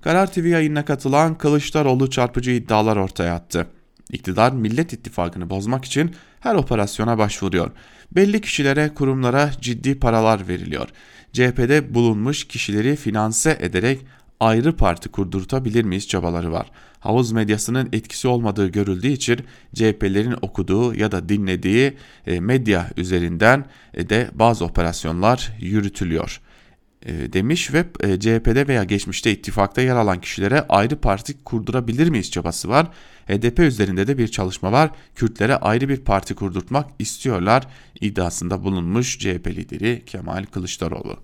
Karar 0.02 0.32
TV 0.32 0.46
yayınına 0.46 0.86
katılan 0.86 1.38
Kılıçdaroğlu 1.38 2.10
çarpıcı 2.10 2.52
iddialar 2.52 2.98
ortaya 2.98 3.36
attı. 3.36 3.68
İktidar 4.12 4.52
Millet 4.52 4.94
İttifakı'nı 4.94 5.50
bozmak 5.50 5.86
için 5.86 6.16
her 6.40 6.56
operasyona 6.56 7.18
başvuruyor. 7.18 7.72
Belli 8.12 8.42
kişilere, 8.42 8.94
kurumlara 8.96 9.52
ciddi 9.62 10.00
paralar 10.00 10.48
veriliyor. 10.48 10.90
CHP'de 11.34 11.94
bulunmuş 11.94 12.48
kişileri 12.48 12.96
finanse 12.96 13.58
ederek 13.62 14.06
ayrı 14.40 14.76
parti 14.76 15.10
kurdurtabilir 15.10 15.84
miyiz 15.84 16.08
çabaları 16.08 16.52
var. 16.52 16.72
Havuz 17.06 17.32
medyasının 17.32 17.90
etkisi 17.94 18.28
olmadığı 18.28 18.68
görüldüğü 18.68 19.08
için 19.08 19.40
CHP'lerin 19.74 20.36
okuduğu 20.42 20.96
ya 20.96 21.12
da 21.12 21.30
dinlediği 21.30 21.94
e, 22.28 22.40
medya 22.40 22.90
üzerinden 22.98 23.66
e, 23.94 24.10
de 24.10 24.30
bazı 24.34 24.66
operasyonlar 24.66 25.54
yürütülüyor 25.60 26.42
e, 27.06 27.34
demiş 27.34 27.74
ve 27.74 27.84
CHP'de 28.20 28.68
veya 28.68 28.84
geçmişte 28.84 29.32
ittifakta 29.32 29.82
yer 29.82 29.96
alan 29.96 30.22
kişilere 30.22 30.62
ayrı 30.70 30.96
parti 30.96 31.44
kurdurabilir 31.44 32.10
miyiz 32.10 32.32
çabası 32.32 32.70
var. 32.70 32.88
HDP 33.28 33.60
üzerinde 33.60 34.08
de 34.08 34.18
bir 34.18 34.28
çalışma 34.28 34.72
var. 34.72 34.92
Kürtlere 35.16 35.56
ayrı 35.56 35.90
bir 35.90 35.98
parti 35.98 36.36
kurdurtmak 36.36 36.90
istiyorlar 37.00 37.68
iddiasında 38.02 38.64
bulunmuş 38.64 39.20
CHP 39.20 39.48
lideri 39.48 40.04
Kemal 40.06 40.46
Kılıçdaroğlu. 40.46 41.18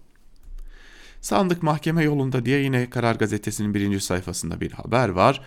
Sandık 1.21 1.63
mahkeme 1.63 2.03
yolunda 2.03 2.45
diye 2.45 2.59
yine 2.59 2.89
Karar 2.89 3.15
Gazetesi'nin 3.15 3.73
birinci 3.73 3.99
sayfasında 3.99 4.61
bir 4.61 4.71
haber 4.71 5.09
var. 5.09 5.41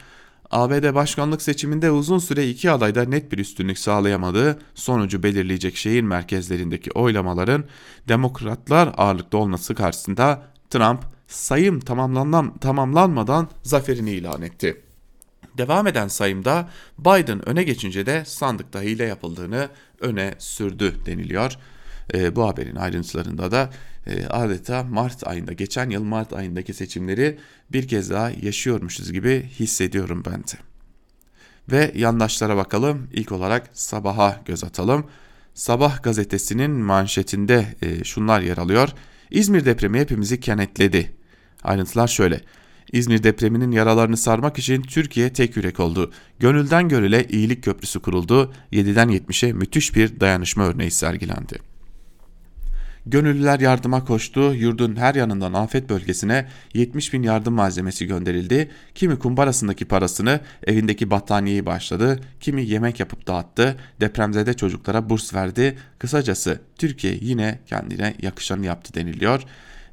ABD 0.50 0.94
başkanlık 0.94 1.42
seçiminde 1.42 1.90
uzun 1.90 2.18
süre 2.18 2.48
iki 2.48 2.70
adayda 2.70 3.04
net 3.04 3.32
bir 3.32 3.38
üstünlük 3.38 3.78
sağlayamadığı 3.78 4.58
sonucu 4.74 5.22
belirleyecek 5.22 5.76
şehir 5.76 6.02
merkezlerindeki 6.02 6.90
oylamaların 6.90 7.64
demokratlar 8.08 8.94
ağırlıkta 8.96 9.38
olması 9.38 9.74
karşısında 9.74 10.42
Trump 10.70 11.00
sayım 11.26 11.80
tamamlanan, 11.80 12.58
tamamlanmadan 12.58 13.48
zaferini 13.62 14.10
ilan 14.10 14.42
etti. 14.42 14.82
Devam 15.58 15.86
eden 15.86 16.08
sayımda 16.08 16.68
Biden 16.98 17.48
öne 17.48 17.62
geçince 17.62 18.06
de 18.06 18.24
sandıkta 18.24 18.80
hile 18.80 19.04
yapıldığını 19.04 19.68
öne 20.00 20.34
sürdü 20.38 20.94
deniliyor. 21.06 21.58
E, 22.14 22.36
bu 22.36 22.48
haberin 22.48 22.76
ayrıntılarında 22.76 23.50
da 23.50 23.70
e, 24.06 24.26
adeta 24.26 24.84
Mart 24.84 25.26
ayında 25.26 25.52
geçen 25.52 25.90
yıl 25.90 26.02
Mart 26.02 26.32
ayındaki 26.32 26.74
seçimleri 26.74 27.38
bir 27.72 27.88
kez 27.88 28.10
daha 28.10 28.30
yaşıyormuşuz 28.30 29.12
gibi 29.12 29.42
hissediyorum 29.58 30.22
ben 30.26 30.40
de. 30.40 30.58
Ve 31.70 31.92
yandaşlara 31.94 32.56
bakalım. 32.56 33.08
İlk 33.12 33.32
olarak 33.32 33.70
sabaha 33.72 34.40
göz 34.44 34.64
atalım. 34.64 35.06
Sabah 35.54 36.02
gazetesinin 36.02 36.70
manşetinde 36.70 37.66
e, 37.82 38.04
şunlar 38.04 38.40
yer 38.40 38.58
alıyor. 38.58 38.88
İzmir 39.30 39.64
depremi 39.64 40.00
hepimizi 40.00 40.40
kenetledi. 40.40 41.12
Ayrıntılar 41.62 42.08
şöyle. 42.08 42.40
İzmir 42.92 43.22
depreminin 43.22 43.70
yaralarını 43.70 44.16
sarmak 44.16 44.58
için 44.58 44.82
Türkiye 44.82 45.32
tek 45.32 45.56
yürek 45.56 45.80
oldu. 45.80 46.12
Gönülden 46.38 46.88
gönüle 46.88 47.28
iyilik 47.28 47.64
köprüsü 47.64 48.00
kuruldu. 48.00 48.52
7'den 48.72 49.08
70'e 49.08 49.52
müthiş 49.52 49.96
bir 49.96 50.20
dayanışma 50.20 50.64
örneği 50.64 50.90
sergilendi. 50.90 51.73
Gönüllüler 53.06 53.60
yardıma 53.60 54.04
koştu. 54.04 54.54
Yurdun 54.54 54.96
her 54.96 55.14
yanından 55.14 55.52
afet 55.52 55.88
bölgesine 55.90 56.48
70 56.74 57.12
bin 57.12 57.22
yardım 57.22 57.54
malzemesi 57.54 58.06
gönderildi. 58.06 58.70
Kimi 58.94 59.18
kumbarasındaki 59.18 59.84
parasını 59.84 60.40
evindeki 60.66 61.10
battaniyeyi 61.10 61.66
başladı. 61.66 62.20
Kimi 62.40 62.64
yemek 62.66 63.00
yapıp 63.00 63.26
dağıttı. 63.26 63.76
Depremzede 64.00 64.54
çocuklara 64.54 65.10
burs 65.10 65.34
verdi. 65.34 65.78
Kısacası 65.98 66.60
Türkiye 66.78 67.18
yine 67.20 67.58
kendine 67.66 68.14
yakışanı 68.22 68.66
yaptı 68.66 68.94
deniliyor. 68.94 69.42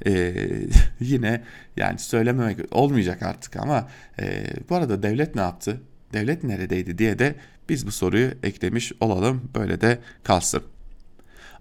Ee, 0.06 0.34
yine 1.00 1.44
yani 1.78 2.00
söylememek 2.00 2.60
olmayacak 2.72 3.24
artık 3.24 3.58
ama 3.58 3.88
e, 4.20 4.44
bu 4.70 4.76
arada 4.76 5.04
devlet 5.04 5.36
ne 5.36 5.42
yaptı? 5.42 5.82
Devlet 6.14 6.44
neredeydi 6.44 6.98
diye 6.98 7.20
de 7.20 7.36
biz 7.70 7.88
bu 7.88 7.92
soruyu 7.92 8.32
eklemiş 8.44 8.92
olalım. 9.00 9.50
Böyle 9.56 9.82
de 9.82 10.00
kalsın. 10.24 10.64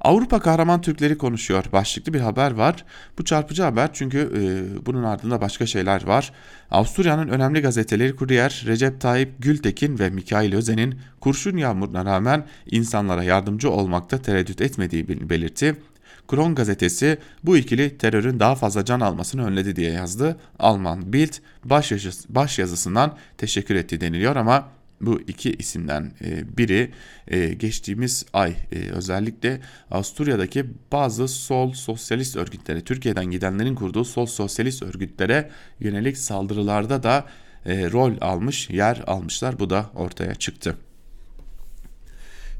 Avrupa 0.00 0.40
kahraman 0.40 0.80
Türkleri 0.80 1.18
konuşuyor 1.18 1.64
başlıklı 1.72 2.14
bir 2.14 2.20
haber 2.20 2.50
var. 2.50 2.84
Bu 3.18 3.24
çarpıcı 3.24 3.62
haber 3.62 3.90
çünkü 3.92 4.18
e, 4.18 4.86
bunun 4.86 5.02
ardında 5.02 5.40
başka 5.40 5.66
şeyler 5.66 6.06
var. 6.06 6.32
Avusturya'nın 6.70 7.28
önemli 7.28 7.60
gazeteleri 7.60 8.16
Kuriyer, 8.16 8.62
Recep 8.66 9.00
Tayyip 9.00 9.32
Gültekin 9.38 9.98
ve 9.98 10.10
Mikail 10.10 10.54
Özen'in 10.54 11.00
kurşun 11.20 11.56
yağmuruna 11.56 12.04
rağmen 12.04 12.46
insanlara 12.66 13.22
yardımcı 13.22 13.70
olmakta 13.70 14.18
tereddüt 14.22 14.60
etmediği 14.60 15.08
belirtti. 15.08 15.76
Kron 16.28 16.54
gazetesi 16.54 17.18
bu 17.44 17.56
ikili 17.56 17.98
terörün 17.98 18.40
daha 18.40 18.54
fazla 18.54 18.84
can 18.84 19.00
almasını 19.00 19.46
önledi 19.46 19.76
diye 19.76 19.92
yazdı. 19.92 20.36
Alman 20.58 21.12
Bild 21.12 21.32
baş, 21.64 21.92
yazısı, 21.92 22.34
baş 22.34 22.58
yazısından 22.58 23.16
teşekkür 23.38 23.74
etti 23.74 24.00
deniliyor 24.00 24.36
ama 24.36 24.68
bu 25.00 25.20
iki 25.20 25.52
isimden 25.52 26.12
e, 26.24 26.58
biri 26.58 26.90
e, 27.28 27.54
geçtiğimiz 27.54 28.26
ay 28.32 28.54
e, 28.72 28.90
özellikle 28.90 29.60
Avusturya'daki 29.90 30.66
bazı 30.92 31.28
sol 31.28 31.72
sosyalist 31.72 32.36
örgütlere, 32.36 32.80
Türkiye'den 32.80 33.30
gidenlerin 33.30 33.74
kurduğu 33.74 34.04
sol 34.04 34.26
sosyalist 34.26 34.82
örgütlere 34.82 35.50
yönelik 35.80 36.18
saldırılarda 36.18 37.02
da 37.02 37.26
rol 37.66 38.12
almış, 38.20 38.70
yer 38.70 39.02
almışlar. 39.06 39.58
Bu 39.58 39.70
da 39.70 39.90
ortaya 39.94 40.34
çıktı. 40.34 40.76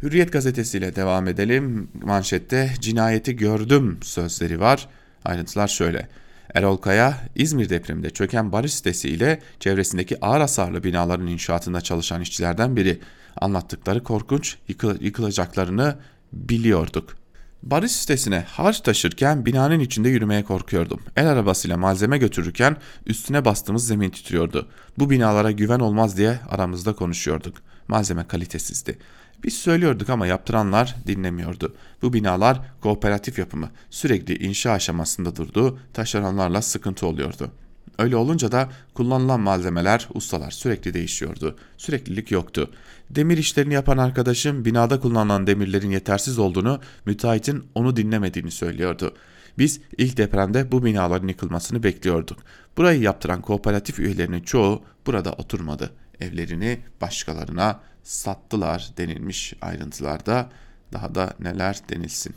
Hürriyet 0.03 0.33
gazetesiyle 0.33 0.97
devam 0.97 1.29
edelim. 1.29 1.89
Manşette 2.03 2.71
cinayeti 2.81 3.37
gördüm 3.37 3.99
sözleri 4.03 4.61
var. 4.61 4.89
Ayrıntılar 5.25 5.69
şöyle. 5.69 6.09
Erol 6.55 6.77
Kaya, 6.77 7.19
İzmir 7.35 7.69
depreminde 7.69 8.11
çöken 8.11 8.53
barış 8.53 8.75
sitesi 8.75 9.09
ile 9.09 9.41
çevresindeki 9.61 10.25
ağır 10.25 10.41
hasarlı 10.41 10.85
binaların 10.85 11.27
inşaatında 11.27 11.81
çalışan 11.81 12.21
işçilerden 12.21 12.77
biri. 12.77 13.01
Anlattıkları 13.37 14.03
korkunç, 14.03 14.57
yıkıl 14.69 15.01
yıkılacaklarını 15.01 15.97
biliyorduk. 16.33 17.17
Barış 17.63 17.93
sitesine 17.93 18.45
harç 18.49 18.81
taşırken 18.81 19.47
binanın 19.47 19.81
içinde 19.81 20.09
yürümeye 20.09 20.45
korkuyordum. 20.45 21.01
El 21.17 21.29
arabasıyla 21.29 21.77
malzeme 21.77 22.19
götürürken 22.19 22.77
üstüne 23.07 23.45
bastığımız 23.45 23.87
zemin 23.87 24.11
titriyordu. 24.11 24.69
Bu 24.99 25.11
binalara 25.11 25.51
güven 25.51 25.81
olmaz 25.81 26.17
diye 26.17 26.39
aramızda 26.51 26.93
konuşuyorduk. 26.93 27.57
Malzeme 27.89 28.27
kalitesizdi. 28.27 28.99
Biz 29.45 29.55
söylüyorduk 29.55 30.11
ama 30.11 30.27
yaptıranlar 30.27 30.97
dinlemiyordu. 31.07 31.75
Bu 32.03 32.13
binalar 32.13 32.61
kooperatif 32.81 33.39
yapımı 33.39 33.71
sürekli 33.91 34.47
inşa 34.47 34.71
aşamasında 34.71 35.37
durdu, 35.37 35.79
taşeronlarla 35.93 36.63
sıkıntı 36.63 37.07
oluyordu. 37.07 37.51
Öyle 37.99 38.17
olunca 38.17 38.53
da 38.53 38.69
kullanılan 38.95 39.41
malzemeler, 39.41 40.09
ustalar 40.15 40.51
sürekli 40.51 40.95
değişiyordu. 40.95 41.57
Süreklilik 41.77 42.31
yoktu. 42.31 42.71
Demir 43.11 43.39
işlerini 43.39 43.75
yapan 43.75 43.99
arkadaşım 43.99 44.65
binada 44.65 45.01
kullanılan 45.01 45.47
demirlerin 45.47 45.91
yetersiz 45.91 46.39
olduğunu, 46.39 46.81
müteahhitin 47.07 47.65
onu 47.75 47.97
dinlemediğini 47.97 48.51
söylüyordu. 48.51 49.15
Biz 49.59 49.81
ilk 49.99 50.17
depremde 50.17 50.73
bu 50.73 50.85
binaların 50.85 51.29
yıkılmasını 51.29 51.83
bekliyorduk. 51.83 52.39
Burayı 52.77 53.01
yaptıran 53.01 53.43
kooperatif 53.43 53.99
üyelerinin 53.99 54.43
çoğu 54.43 54.83
burada 55.07 55.33
oturmadı. 55.33 55.91
evlerini 56.21 56.81
başkalarına 57.01 57.81
sattılar 58.03 58.91
denilmiş 58.97 59.55
ayrıntılarda. 59.61 60.51
Daha 60.93 61.15
da 61.15 61.35
neler 61.41 61.81
denilsin. 61.89 62.35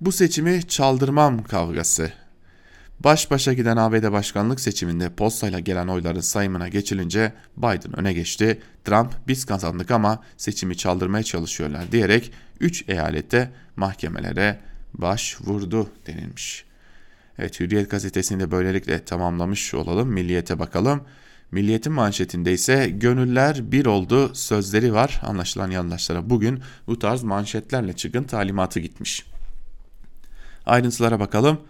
Bu 0.00 0.12
seçimi 0.12 0.68
çaldırmam 0.68 1.42
kavgası. 1.42 2.12
Baş 3.00 3.30
başa 3.30 3.52
giden 3.52 3.76
ABD 3.76 4.12
başkanlık 4.12 4.60
seçiminde 4.60 5.14
postayla 5.14 5.60
gelen 5.60 5.88
oyların 5.88 6.20
sayımına 6.20 6.68
geçilince 6.68 7.32
Biden 7.56 7.98
öne 7.98 8.12
geçti. 8.12 8.60
Trump 8.84 9.12
biz 9.28 9.44
kazandık 9.44 9.90
ama 9.90 10.22
seçimi 10.36 10.76
çaldırmaya 10.76 11.22
çalışıyorlar 11.22 11.92
diyerek 11.92 12.32
3 12.60 12.84
eyalette 12.88 13.52
mahkemelere 13.76 14.60
başvurdu 14.94 15.90
denilmiş. 16.06 16.64
Evet 17.38 17.60
Hürriyet 17.60 17.90
gazetesini 17.90 18.40
de 18.40 18.50
böylelikle 18.50 19.04
tamamlamış 19.04 19.74
olalım. 19.74 20.08
Milliyete 20.08 20.58
bakalım. 20.58 21.04
Milliyetin 21.56 21.92
manşetinde 21.92 22.52
ise 22.52 22.88
gönüller 22.88 23.72
bir 23.72 23.86
oldu 23.86 24.34
sözleri 24.34 24.94
var. 24.94 25.20
Anlaşılan 25.22 25.70
yandaşlara 25.70 26.30
bugün 26.30 26.60
bu 26.86 26.98
tarz 26.98 27.22
manşetlerle 27.22 27.92
çıkın 27.92 28.24
talimatı 28.24 28.80
gitmiş. 28.80 29.26
Ayrıntılara 30.66 31.20
bakalım. 31.20 31.60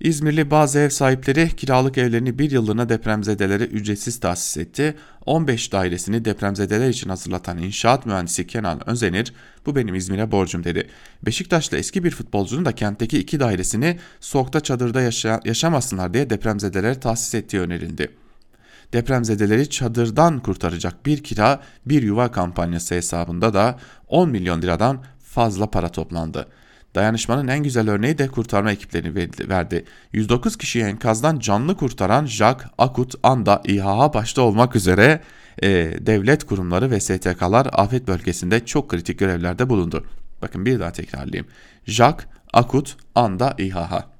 İzmirli 0.00 0.50
bazı 0.50 0.78
ev 0.78 0.88
sahipleri 0.88 1.56
kiralık 1.56 1.98
evlerini 1.98 2.38
bir 2.38 2.50
yıllığına 2.50 2.88
depremzedelere 2.88 3.64
ücretsiz 3.64 4.20
tahsis 4.20 4.56
etti. 4.56 4.94
15 5.26 5.72
dairesini 5.72 6.24
depremzedeler 6.24 6.88
için 6.88 7.08
hazırlatan 7.08 7.58
inşaat 7.58 8.06
mühendisi 8.06 8.46
Kenan 8.46 8.88
Özenir, 8.90 9.32
bu 9.66 9.76
benim 9.76 9.94
İzmir'e 9.94 10.32
borcum 10.32 10.64
dedi. 10.64 10.88
Beşiktaşlı 11.22 11.76
eski 11.76 12.04
bir 12.04 12.10
futbolcunun 12.10 12.64
da 12.64 12.72
kentteki 12.72 13.18
iki 13.18 13.40
dairesini 13.40 13.98
soğukta 14.20 14.60
çadırda 14.60 15.00
yaşa 15.00 15.40
yaşamasınlar 15.44 16.14
diye 16.14 16.30
depremzedelere 16.30 17.00
tahsis 17.00 17.34
ettiği 17.34 17.60
önerildi. 17.60 18.19
Depremzedeleri 18.92 19.70
çadırdan 19.70 20.40
kurtaracak 20.40 21.06
bir 21.06 21.22
kira 21.22 21.60
bir 21.86 22.02
yuva 22.02 22.30
kampanyası 22.30 22.94
hesabında 22.94 23.54
da 23.54 23.78
10 24.08 24.30
milyon 24.30 24.62
liradan 24.62 25.04
fazla 25.18 25.70
para 25.70 25.88
toplandı. 25.88 26.48
Dayanışmanın 26.94 27.48
en 27.48 27.62
güzel 27.62 27.90
örneği 27.90 28.18
de 28.18 28.28
kurtarma 28.28 28.72
ekiplerini 28.72 29.30
verdi. 29.48 29.84
109 30.12 30.56
kişiyi 30.56 30.84
enkazdan 30.84 31.38
canlı 31.38 31.76
kurtaran 31.76 32.26
JAK, 32.26 32.66
AKUT, 32.78 33.14
ANDA, 33.22 33.62
İHA 33.64 34.14
başta 34.14 34.42
olmak 34.42 34.76
üzere 34.76 35.20
e, 35.62 35.68
devlet 36.00 36.44
kurumları 36.44 36.90
ve 36.90 37.00
STK'lar 37.00 37.68
afet 37.72 38.08
bölgesinde 38.08 38.66
çok 38.66 38.90
kritik 38.90 39.18
görevlerde 39.18 39.68
bulundu. 39.68 40.06
Bakın 40.42 40.66
bir 40.66 40.80
daha 40.80 40.92
tekrarlayayım. 40.92 41.46
JAK, 41.86 42.28
AKUT, 42.52 42.96
ANDA, 43.14 43.54
İHA 43.58 44.19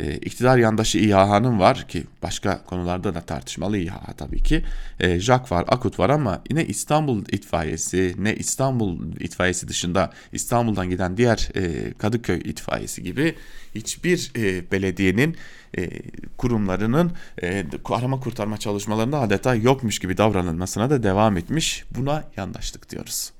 e, 0.00 0.16
iktidar 0.16 0.58
yandaşı 0.58 0.98
İHA'nın 0.98 1.60
var 1.60 1.88
ki 1.88 2.04
başka 2.22 2.64
konularda 2.64 3.14
da 3.14 3.20
tartışmalı 3.20 3.78
İHA 3.78 4.12
tabii 4.12 4.42
ki. 4.42 4.64
E, 5.00 5.20
JAK 5.20 5.52
var, 5.52 5.64
AKUT 5.68 5.98
var 5.98 6.10
ama 6.10 6.42
yine 6.50 6.66
İstanbul 6.66 7.24
itfaiyesi 7.32 8.14
ne 8.18 8.34
İstanbul 8.34 8.98
itfaiyesi 9.20 9.68
dışında 9.68 10.12
İstanbul'dan 10.32 10.90
giden 10.90 11.16
diğer 11.16 11.48
e, 11.54 11.92
Kadıköy 11.92 12.38
itfaiyesi 12.44 13.02
gibi 13.02 13.34
hiçbir 13.74 14.32
e, 14.36 14.70
belediyenin 14.70 15.36
e, 15.78 15.90
kurumlarının 16.36 17.12
e, 17.42 17.64
arama 17.84 18.20
kurtarma 18.20 18.58
çalışmalarında 18.58 19.20
adeta 19.20 19.54
yokmuş 19.54 19.98
gibi 19.98 20.16
davranılmasına 20.16 20.90
da 20.90 21.02
devam 21.02 21.36
etmiş. 21.36 21.84
Buna 21.96 22.24
yandaşlık 22.36 22.90
diyoruz. 22.90 23.32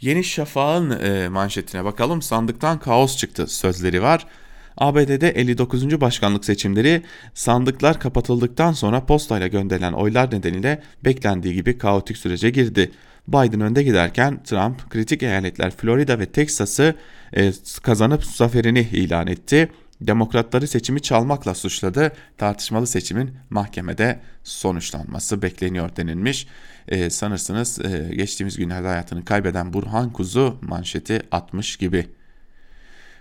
Yeni 0.00 0.24
Şafak'ın 0.24 0.90
e, 0.90 1.28
manşetine 1.28 1.84
bakalım. 1.84 2.22
Sandıktan 2.22 2.78
kaos 2.78 3.16
çıktı 3.16 3.46
sözleri 3.46 4.02
var. 4.02 4.26
ABD'de 4.76 5.28
59. 5.28 6.00
başkanlık 6.00 6.44
seçimleri 6.44 7.02
sandıklar 7.34 8.00
kapatıldıktan 8.00 8.72
sonra 8.72 9.06
postayla 9.06 9.46
gönderilen 9.46 9.92
oylar 9.92 10.30
nedeniyle 10.30 10.82
beklendiği 11.04 11.54
gibi 11.54 11.78
kaotik 11.78 12.16
sürece 12.16 12.50
girdi. 12.50 12.90
Biden 13.28 13.60
önde 13.60 13.82
giderken 13.82 14.42
Trump 14.42 14.90
kritik 14.90 15.22
eyaletler 15.22 15.70
Florida 15.70 16.18
ve 16.18 16.26
Texas'ı 16.26 16.94
e, 17.36 17.52
kazanıp 17.82 18.24
zaferini 18.24 18.80
ilan 18.80 19.26
etti. 19.26 19.70
Demokratları 20.00 20.68
seçimi 20.68 21.02
çalmakla 21.02 21.54
suçladı. 21.54 22.12
Tartışmalı 22.38 22.86
seçimin 22.86 23.30
mahkemede 23.50 24.20
sonuçlanması 24.44 25.42
bekleniyor 25.42 25.96
denilmiş. 25.96 26.46
E, 26.88 27.10
sanırsınız 27.10 27.78
e, 27.84 28.14
geçtiğimiz 28.14 28.56
günlerde 28.56 28.88
hayatını 28.88 29.24
kaybeden 29.24 29.72
Burhan 29.72 30.12
Kuzu 30.12 30.58
manşeti 30.62 31.22
atmış 31.32 31.76
gibi. 31.76 32.06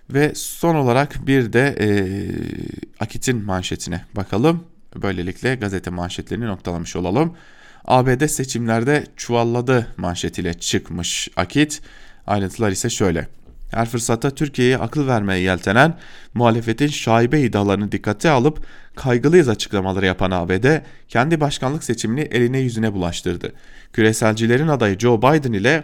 Ve 0.10 0.32
son 0.36 0.76
olarak 0.76 1.28
bir 1.28 1.54
de 1.54 1.76
e, 1.80 1.88
Akit'in 3.00 3.46
manşetine 3.46 4.02
bakalım. 4.16 4.64
Böylelikle 4.96 5.56
gazete 5.56 5.90
manşetlerini 5.90 6.46
noktalamış 6.46 6.96
olalım. 6.96 7.36
ABD 7.86 8.28
seçimlerde 8.28 9.04
çuvalladı 9.18 9.88
manşetiyle 9.98 10.54
çıkmış 10.54 11.30
Akit. 11.36 11.82
Ayrıntılar 12.28 12.72
ise 12.72 12.90
şöyle. 12.90 13.28
Her 13.72 13.90
fırsatta 13.90 14.30
Türkiye'ye 14.30 14.78
akıl 14.78 15.08
vermeye 15.08 15.40
yeltenen 15.40 15.98
muhalefetin 16.34 16.88
şaibe 16.88 17.42
iddialarını 17.42 17.92
dikkate 17.92 18.30
alıp 18.30 18.66
kaygılıyız 18.96 19.50
açıklamaları 19.50 20.06
yapan 20.06 20.32
ABD 20.32 20.82
kendi 21.08 21.42
başkanlık 21.42 21.84
seçimini 21.84 22.22
eline 22.22 22.60
yüzüne 22.60 22.94
bulaştırdı. 22.94 23.54
Küreselcilerin 23.94 24.68
adayı 24.68 25.00
Joe 25.00 25.22
Biden 25.22 25.54
ile 25.54 25.84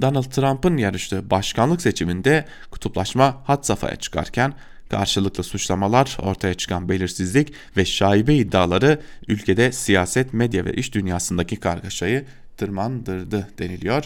Donald 0.00 0.24
Trump'ın 0.24 0.76
yarıştığı 0.76 1.30
başkanlık 1.30 1.82
seçiminde 1.82 2.44
kutuplaşma 2.70 3.42
hat 3.44 3.66
safhaya 3.66 3.96
çıkarken 3.96 4.54
karşılıklı 4.88 5.44
suçlamalar, 5.44 6.16
ortaya 6.22 6.54
çıkan 6.54 6.88
belirsizlik 6.88 7.52
ve 7.76 7.84
şaibe 7.84 8.34
iddiaları 8.34 9.00
ülkede 9.28 9.72
siyaset, 9.72 10.32
medya 10.32 10.64
ve 10.64 10.72
iş 10.72 10.94
dünyasındaki 10.94 11.56
kargaşayı 11.56 12.24
tırmandırdı 12.56 13.48
deniliyor. 13.58 14.04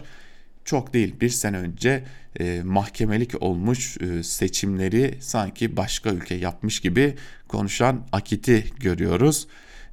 Çok 0.65 0.95
değil 0.95 1.15
bir 1.21 1.29
sene 1.29 1.59
önce 1.59 2.05
e, 2.41 2.63
mahkemelik 2.65 3.43
olmuş 3.43 3.97
e, 4.01 4.23
seçimleri 4.23 5.15
sanki 5.21 5.77
başka 5.77 6.11
ülke 6.11 6.35
yapmış 6.35 6.81
gibi 6.81 7.15
konuşan 7.49 8.07
Akit'i 8.13 8.65
görüyoruz. 8.81 9.47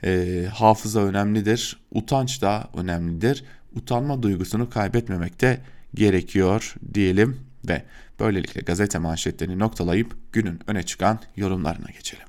E, 0.04 0.44
hafıza 0.54 1.00
önemlidir, 1.00 1.78
utanç 1.92 2.42
da 2.42 2.70
önemlidir. 2.74 3.44
Utanma 3.76 4.24
duygusunu 4.24 4.70
kaybetmemekte 4.70 5.60
gerekiyor 5.96 6.76
diyelim 6.94 7.38
ve 7.68 7.84
böylelikle 8.20 8.62
gazete 8.62 9.00
manşetlerini 9.00 9.60
noktalayıp 9.60 10.16
günün 10.32 10.60
öne 10.68 10.84
çıkan 10.84 11.20
yorumlarına 11.36 11.88
geçelim. 11.92 12.26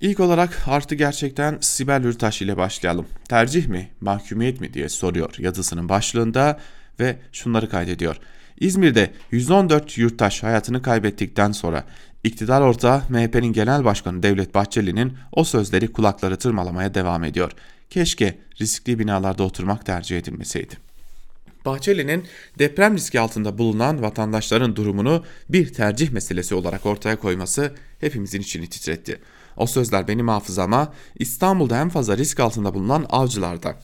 İlk 0.00 0.20
olarak 0.20 0.62
artı 0.66 0.94
gerçekten 0.94 1.58
Sibel 1.60 2.04
Ürtaş 2.04 2.42
ile 2.42 2.56
başlayalım. 2.56 3.06
Tercih 3.28 3.66
mi, 3.66 3.90
mahkumiyet 4.00 4.60
mi 4.60 4.74
diye 4.74 4.88
soruyor 4.88 5.34
yazısının 5.38 5.88
başlığında 5.88 6.60
ve 7.00 7.16
şunları 7.32 7.68
kaydediyor. 7.68 8.16
İzmir'de 8.60 9.12
114 9.30 9.98
yurttaş 9.98 10.42
hayatını 10.42 10.82
kaybettikten 10.82 11.52
sonra 11.52 11.84
iktidar 12.24 12.60
ortağı 12.60 13.02
MHP'nin 13.08 13.52
genel 13.52 13.84
başkanı 13.84 14.22
Devlet 14.22 14.54
Bahçeli'nin 14.54 15.16
o 15.32 15.44
sözleri 15.44 15.92
kulakları 15.92 16.36
tırmalamaya 16.36 16.94
devam 16.94 17.24
ediyor. 17.24 17.52
Keşke 17.90 18.38
riskli 18.60 18.98
binalarda 18.98 19.42
oturmak 19.42 19.86
tercih 19.86 20.18
edilmeseydi. 20.18 20.85
Bahçeli'nin 21.66 22.24
deprem 22.58 22.94
riski 22.94 23.20
altında 23.20 23.58
bulunan 23.58 24.02
vatandaşların 24.02 24.76
durumunu 24.76 25.24
bir 25.48 25.72
tercih 25.72 26.10
meselesi 26.10 26.54
olarak 26.54 26.86
ortaya 26.86 27.16
koyması 27.16 27.74
hepimizin 28.00 28.40
içini 28.40 28.66
titretti. 28.66 29.20
O 29.56 29.66
sözler 29.66 30.08
benim 30.08 30.28
hafızama 30.28 30.92
İstanbul'da 31.18 31.80
en 31.80 31.88
fazla 31.88 32.16
risk 32.16 32.40
altında 32.40 32.74
bulunan 32.74 33.06
avcılarda. 33.10 33.76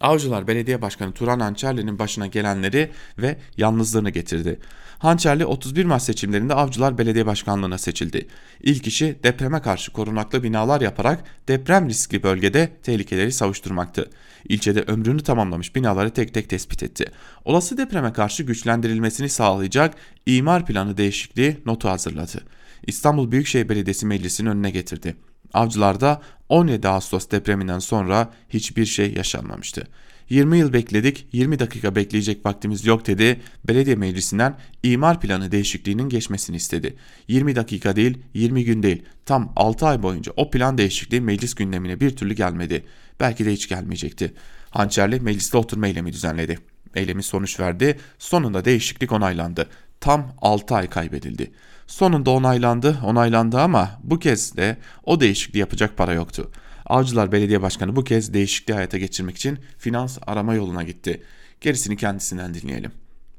Avcılar 0.00 0.46
Belediye 0.46 0.82
Başkanı 0.82 1.12
Turan 1.12 1.40
Hançerli'nin 1.40 1.98
başına 1.98 2.26
gelenleri 2.26 2.90
ve 3.18 3.36
yalnızlığını 3.56 4.10
getirdi. 4.10 4.58
Hançerli 4.98 5.46
31 5.46 5.84
Mart 5.84 6.02
seçimlerinde 6.02 6.54
Avcılar 6.54 6.98
Belediye 6.98 7.26
Başkanlığı'na 7.26 7.78
seçildi. 7.78 8.26
İlk 8.60 8.86
işi 8.86 9.18
depreme 9.22 9.62
karşı 9.62 9.92
korunaklı 9.92 10.42
binalar 10.42 10.80
yaparak 10.80 11.24
deprem 11.48 11.88
riskli 11.88 12.22
bölgede 12.22 12.68
tehlikeleri 12.82 13.32
savuşturmaktı. 13.32 14.10
İlçede 14.48 14.82
ömrünü 14.82 15.22
tamamlamış 15.22 15.76
binaları 15.76 16.10
tek 16.10 16.34
tek 16.34 16.48
tespit 16.48 16.82
etti. 16.82 17.04
Olası 17.44 17.76
depreme 17.76 18.12
karşı 18.12 18.42
güçlendirilmesini 18.42 19.28
sağlayacak 19.28 19.94
imar 20.26 20.66
planı 20.66 20.96
değişikliği 20.96 21.58
notu 21.66 21.88
hazırladı. 21.88 22.44
İstanbul 22.86 23.30
Büyükşehir 23.30 23.68
Belediyesi 23.68 24.06
Meclisi'nin 24.06 24.50
önüne 24.50 24.70
getirdi. 24.70 25.16
Avcılar'da 25.54 26.22
17 26.48 26.88
Ağustos 26.88 27.30
depreminden 27.30 27.78
sonra 27.78 28.30
hiçbir 28.48 28.86
şey 28.86 29.14
yaşanmamıştı. 29.14 29.86
20 30.30 30.58
yıl 30.58 30.72
bekledik, 30.72 31.26
20 31.32 31.58
dakika 31.58 31.96
bekleyecek 31.96 32.46
vaktimiz 32.46 32.86
yok 32.86 33.06
dedi. 33.06 33.40
Belediye 33.68 33.96
meclisinden 33.96 34.56
imar 34.82 35.20
planı 35.20 35.52
değişikliğinin 35.52 36.08
geçmesini 36.08 36.56
istedi. 36.56 36.96
20 37.28 37.56
dakika 37.56 37.96
değil, 37.96 38.18
20 38.34 38.64
gün 38.64 38.82
değil. 38.82 39.02
Tam 39.26 39.52
6 39.56 39.86
ay 39.86 40.02
boyunca 40.02 40.32
o 40.36 40.50
plan 40.50 40.78
değişikliği 40.78 41.20
meclis 41.20 41.54
gündemine 41.54 42.00
bir 42.00 42.16
türlü 42.16 42.34
gelmedi. 42.34 42.84
Belki 43.20 43.46
de 43.46 43.52
hiç 43.52 43.68
gelmeyecekti. 43.68 44.32
Hançerli 44.70 45.20
mecliste 45.20 45.56
oturma 45.58 45.86
eylemi 45.86 46.12
düzenledi. 46.12 46.58
Eylemi 46.94 47.22
sonuç 47.22 47.60
verdi. 47.60 47.98
Sonunda 48.18 48.64
değişiklik 48.64 49.12
onaylandı. 49.12 49.68
Tam 50.00 50.34
6 50.42 50.74
ay 50.74 50.88
kaybedildi. 50.90 51.50
Sonunda 51.86 52.30
onaylandı, 52.30 52.98
onaylandı 53.04 53.60
ama 53.60 54.00
bu 54.02 54.18
kez 54.18 54.56
de 54.56 54.76
o 55.04 55.20
değişikliği 55.20 55.58
yapacak 55.58 55.96
para 55.96 56.12
yoktu. 56.12 56.50
Avcılar 56.90 57.32
Belediye 57.32 57.62
Başkanı 57.62 57.96
bu 57.96 58.04
kez 58.04 58.34
değişikliği 58.34 58.74
hayata 58.74 58.98
geçirmek 58.98 59.36
için 59.36 59.58
finans 59.78 60.18
arama 60.26 60.54
yoluna 60.54 60.82
gitti. 60.82 61.22
Gerisini 61.60 61.96
kendisinden 61.96 62.54
dinleyelim. 62.54 62.92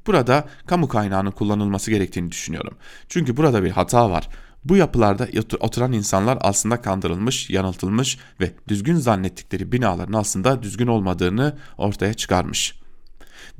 Burada 0.06 0.48
kamu 0.66 0.88
kaynağının 0.88 1.30
kullanılması 1.30 1.90
gerektiğini 1.90 2.32
düşünüyorum. 2.32 2.76
Çünkü 3.08 3.36
burada 3.36 3.64
bir 3.64 3.70
hata 3.70 4.10
var. 4.10 4.28
Bu 4.64 4.76
yapılarda 4.76 5.28
oturan 5.60 5.92
insanlar 5.92 6.38
aslında 6.40 6.80
kandırılmış, 6.80 7.50
yanıltılmış 7.50 8.18
ve 8.40 8.52
düzgün 8.68 8.96
zannettikleri 8.96 9.72
binaların 9.72 10.12
aslında 10.12 10.62
düzgün 10.62 10.86
olmadığını 10.86 11.56
ortaya 11.78 12.14
çıkarmış. 12.14 12.81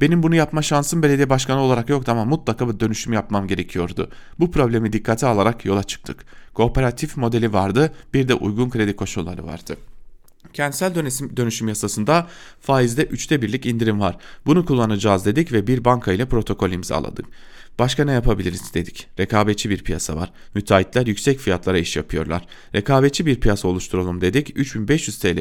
Benim 0.00 0.22
bunu 0.22 0.34
yapma 0.34 0.62
şansım 0.62 1.02
belediye 1.02 1.30
başkanı 1.30 1.60
olarak 1.60 1.88
yoktu 1.88 2.12
ama 2.12 2.24
mutlaka 2.24 2.68
bir 2.68 2.80
dönüşüm 2.80 3.12
yapmam 3.12 3.46
gerekiyordu. 3.46 4.10
Bu 4.38 4.50
problemi 4.50 4.92
dikkate 4.92 5.26
alarak 5.26 5.64
yola 5.64 5.82
çıktık. 5.82 6.24
Kooperatif 6.54 7.16
modeli 7.16 7.52
vardı, 7.52 7.92
bir 8.14 8.28
de 8.28 8.34
uygun 8.34 8.70
kredi 8.70 8.96
koşulları 8.96 9.46
vardı. 9.46 9.76
Kentsel 10.52 10.94
dönüşüm, 10.94 11.36
dönüşüm 11.36 11.68
yasasında 11.68 12.26
faizde 12.60 13.04
üçte 13.04 13.42
birlik 13.42 13.66
indirim 13.66 14.00
var. 14.00 14.16
Bunu 14.46 14.64
kullanacağız 14.64 15.26
dedik 15.26 15.52
ve 15.52 15.66
bir 15.66 15.84
banka 15.84 16.12
ile 16.12 16.26
protokol 16.26 16.70
imzaladık. 16.70 17.26
Başka 17.78 18.04
ne 18.04 18.12
yapabiliriz 18.12 18.74
dedik. 18.74 19.08
Rekabetçi 19.18 19.70
bir 19.70 19.84
piyasa 19.84 20.16
var. 20.16 20.32
Müteahhitler 20.54 21.06
yüksek 21.06 21.38
fiyatlara 21.38 21.78
iş 21.78 21.96
yapıyorlar. 21.96 22.46
Rekabetçi 22.74 23.26
bir 23.26 23.40
piyasa 23.40 23.68
oluşturalım 23.68 24.20
dedik. 24.20 24.52
3500 24.58 25.18
TL 25.18 25.38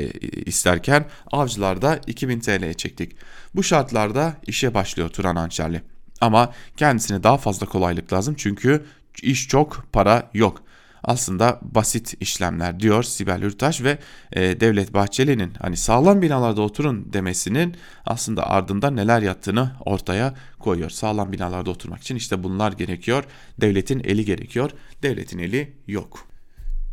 isterken 0.48 1.06
avcılarda 1.32 2.00
2000 2.08 2.40
TL'ye 2.40 2.74
çektik. 2.74 3.16
Bu 3.56 3.64
şartlarda 3.64 4.38
işe 4.48 4.74
başlıyor 4.74 5.10
Turan 5.10 5.36
Hançerli. 5.36 5.82
Ama 6.22 6.54
kendisine 6.78 7.24
daha 7.24 7.38
fazla 7.38 7.66
kolaylık 7.66 8.14
lazım 8.14 8.36
çünkü 8.38 8.86
iş 9.24 9.48
çok, 9.48 9.86
para 9.94 10.30
yok 10.34 10.64
aslında 11.04 11.60
basit 11.62 12.14
işlemler 12.20 12.80
diyor 12.80 13.04
Sibel 13.04 13.42
Hürtaş 13.42 13.84
ve 13.84 13.98
e, 14.34 14.60
Devlet 14.60 14.94
Bahçeli'nin 14.94 15.54
hani 15.60 15.78
sağlam 15.78 16.22
binalarda 16.22 16.62
oturun 16.62 17.14
demesinin 17.14 17.76
aslında 18.06 18.50
ardında 18.50 18.92
neler 18.92 19.22
yattığını 19.22 19.72
ortaya 19.86 20.34
koyuyor. 20.60 20.90
Sağlam 20.90 21.32
binalarda 21.32 21.72
oturmak 21.72 22.02
için 22.02 22.16
işte 22.16 22.44
bunlar 22.44 22.72
gerekiyor. 22.72 23.24
Devletin 23.62 24.00
eli 24.04 24.26
gerekiyor. 24.26 24.72
Devletin 25.04 25.40
eli 25.40 25.74
yok. 25.88 26.28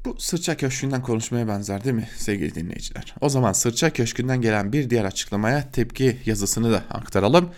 Bu 0.05 0.17
Sırça 0.19 0.57
Köşkü'nden 0.57 1.03
konuşmaya 1.03 1.49
benzer 1.49 1.85
değil 1.85 1.97
mi 1.97 2.09
sevgili 2.17 2.55
dinleyiciler? 2.55 3.15
O 3.21 3.29
zaman 3.29 3.53
Sırça 3.53 3.91
Köşkü'nden 3.91 4.41
gelen 4.41 4.73
bir 4.73 4.91
diğer 4.91 5.05
açıklamaya 5.05 5.71
tepki 5.71 6.19
yazısını 6.27 6.73
da 6.73 6.83
aktaralım. 6.91 7.51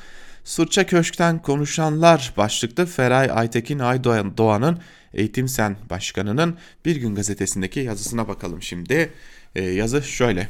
Sırça 0.45 0.87
Köşk'ten 0.87 1.43
konuşanlar 1.43 2.33
başlıklı 2.37 2.87
Feray 2.87 3.31
Aytekin 3.33 3.79
Aydoğan'ın 3.79 4.79
Eğitim 5.15 5.49
Sen 5.49 5.77
Başkanı'nın 5.91 6.57
Bir 6.85 6.97
Gün 6.97 7.15
gazetesindeki 7.15 7.81
yazısına 7.81 8.29
bakalım 8.29 8.63
şimdi. 8.63 9.13
E, 9.55 9.65
yazı 9.65 10.03
şöyle. 10.03 10.49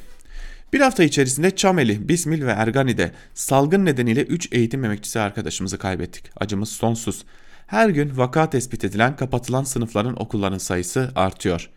Bir 0.73 0.81
hafta 0.81 1.05
içerisinde 1.05 1.57
Çameli, 1.57 2.09
Bismil 2.09 2.46
ve 2.46 2.51
Ergani'de 2.51 3.12
salgın 3.35 3.85
nedeniyle 3.85 4.23
3 4.23 4.49
eğitim 4.53 4.85
emekçisi 4.85 5.20
arkadaşımızı 5.20 5.79
kaybettik. 5.79 6.25
Acımız 6.37 6.68
sonsuz. 6.68 7.25
Her 7.66 7.88
gün 7.88 8.16
vaka 8.16 8.51
tespit 8.51 8.85
edilen 8.85 9.16
kapatılan 9.16 9.64
sınıfların 9.64 10.23
okulların 10.23 10.59
sayısı 10.59 11.12
artıyor. 11.14 11.70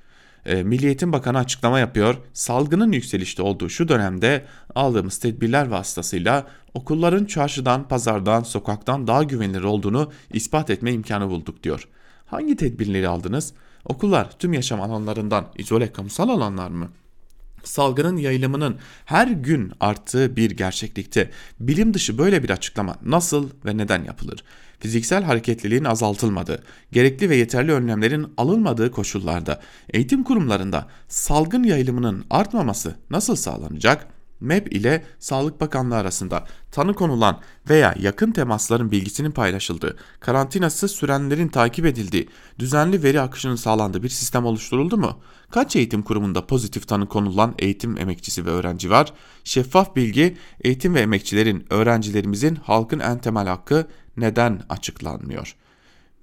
E, 0.46 0.64
Milli 0.64 0.86
Eğitim 0.86 1.14
Bakanı 1.14 1.38
açıklama 1.38 1.80
yapıyor. 1.80 2.16
Salgının 2.34 2.92
yükselişte 2.92 3.42
olduğu 3.42 3.70
şu 3.70 3.88
dönemde 3.88 4.46
aldığımız 4.76 5.18
tedbirler 5.18 5.68
vasıtasıyla 5.68 6.48
okulların 6.74 7.26
çarşıdan, 7.26 7.88
pazardan, 7.88 8.44
sokaktan 8.44 9.08
daha 9.08 9.24
güvenilir 9.24 9.64
olduğunu 9.64 10.12
ispat 10.34 10.70
etme 10.70 10.92
imkanı 10.92 11.30
bulduk 11.30 11.64
diyor. 11.64 11.88
Hangi 12.34 12.56
tedbirleri 12.56 13.08
aldınız? 13.08 13.54
Okullar 13.86 14.40
tüm 14.40 14.54
yaşam 14.54 14.82
alanlarından 14.82 15.46
izole 15.58 15.92
kamusal 15.92 16.30
alanlar 16.30 16.70
mı? 16.70 16.90
Salgının 17.64 18.18
yayılımının 18.18 18.78
her 19.06 19.28
gün 19.28 19.72
arttığı 19.80 20.36
bir 20.36 20.52
gerçeklikte 20.52 21.30
bilim 21.60 21.94
dışı 21.94 22.18
böyle 22.18 22.44
bir 22.44 22.50
açıklama 22.50 22.96
nasıl 23.06 23.50
ve 23.66 23.78
neden 23.78 24.04
yapılır? 24.04 24.44
Fiziksel 24.80 25.24
hareketliliğin 25.24 25.84
azaltılmadığı, 25.84 26.64
gerekli 26.92 27.30
ve 27.30 27.36
yeterli 27.36 27.72
önlemlerin 27.72 28.34
alınmadığı 28.38 28.92
koşullarda 28.92 29.62
eğitim 29.90 30.24
kurumlarında 30.24 30.88
salgın 31.08 31.64
yayılımının 31.64 32.26
artmaması 32.30 32.96
nasıl 33.10 33.36
sağlanacak? 33.36 34.08
MEP 34.44 34.74
ile 34.76 35.04
Sağlık 35.20 35.62
Bakanlığı 35.62 35.96
arasında 35.96 36.46
tanı 36.72 36.94
konulan 36.94 37.40
veya 37.70 37.96
yakın 38.00 38.32
temasların 38.32 38.92
bilgisinin 38.92 39.32
paylaşıldığı, 39.32 39.98
karantinası 40.20 40.88
sürenlerin 40.88 41.48
takip 41.48 41.86
edildiği, 41.86 42.30
düzenli 42.60 43.04
veri 43.04 43.22
akışının 43.22 43.56
sağlandığı 43.56 44.04
bir 44.04 44.10
sistem 44.10 44.46
oluşturuldu 44.46 44.98
mu? 44.98 45.20
Kaç 45.52 45.76
eğitim 45.76 46.02
kurumunda 46.02 46.48
pozitif 46.48 46.88
tanı 46.88 47.08
konulan 47.08 47.56
eğitim 47.60 47.98
emekçisi 47.98 48.46
ve 48.46 48.50
öğrenci 48.50 48.90
var? 48.90 49.14
Şeffaf 49.44 49.96
bilgi, 49.96 50.38
eğitim 50.62 50.96
ve 50.96 51.02
emekçilerin, 51.02 51.66
öğrencilerimizin 51.70 52.56
halkın 52.56 53.00
en 53.00 53.18
temel 53.18 53.48
hakkı 53.48 53.88
neden 54.18 54.62
açıklanmıyor?'' 54.70 55.63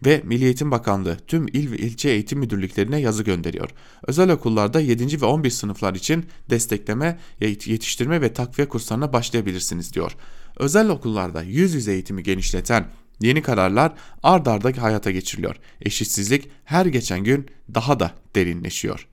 Ve 0.07 0.23
Milli 0.25 0.45
Eğitim 0.45 0.71
Bakanlığı 0.71 1.17
tüm 1.27 1.49
il 1.49 1.71
ve 1.71 1.77
ilçe 1.77 2.09
eğitim 2.09 2.39
müdürlüklerine 2.39 3.01
yazı 3.01 3.23
gönderiyor. 3.23 3.71
Özel 4.07 4.31
okullarda 4.31 4.81
7. 4.81 5.21
ve 5.21 5.27
11 5.27 5.51
sınıflar 5.51 5.95
için 5.95 6.27
destekleme, 6.51 7.19
yetiştirme 7.41 8.21
ve 8.21 8.33
takviye 8.33 8.69
kurslarına 8.69 9.13
başlayabilirsiniz 9.13 9.95
diyor. 9.95 10.17
Özel 10.57 10.89
okullarda 10.89 11.43
yüz 11.43 11.75
yüze 11.75 11.93
eğitimi 11.93 12.23
genişleten 12.23 12.87
yeni 13.21 13.43
kararlar 13.43 13.93
ard 14.23 14.47
arda 14.47 14.83
hayata 14.83 15.11
geçiriliyor. 15.11 15.57
Eşitsizlik 15.81 16.51
her 16.65 16.87
geçen 16.87 17.25
gün 17.25 17.47
daha 17.75 18.01
da 18.01 18.13
derinleşiyor. 18.35 19.07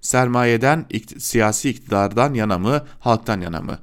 Sermayeden, 0.00 0.86
siyasi 1.18 1.70
iktidardan 1.70 2.34
yana 2.34 2.58
mı, 2.58 2.86
halktan 3.00 3.40
yana 3.40 3.60
mı? 3.60 3.78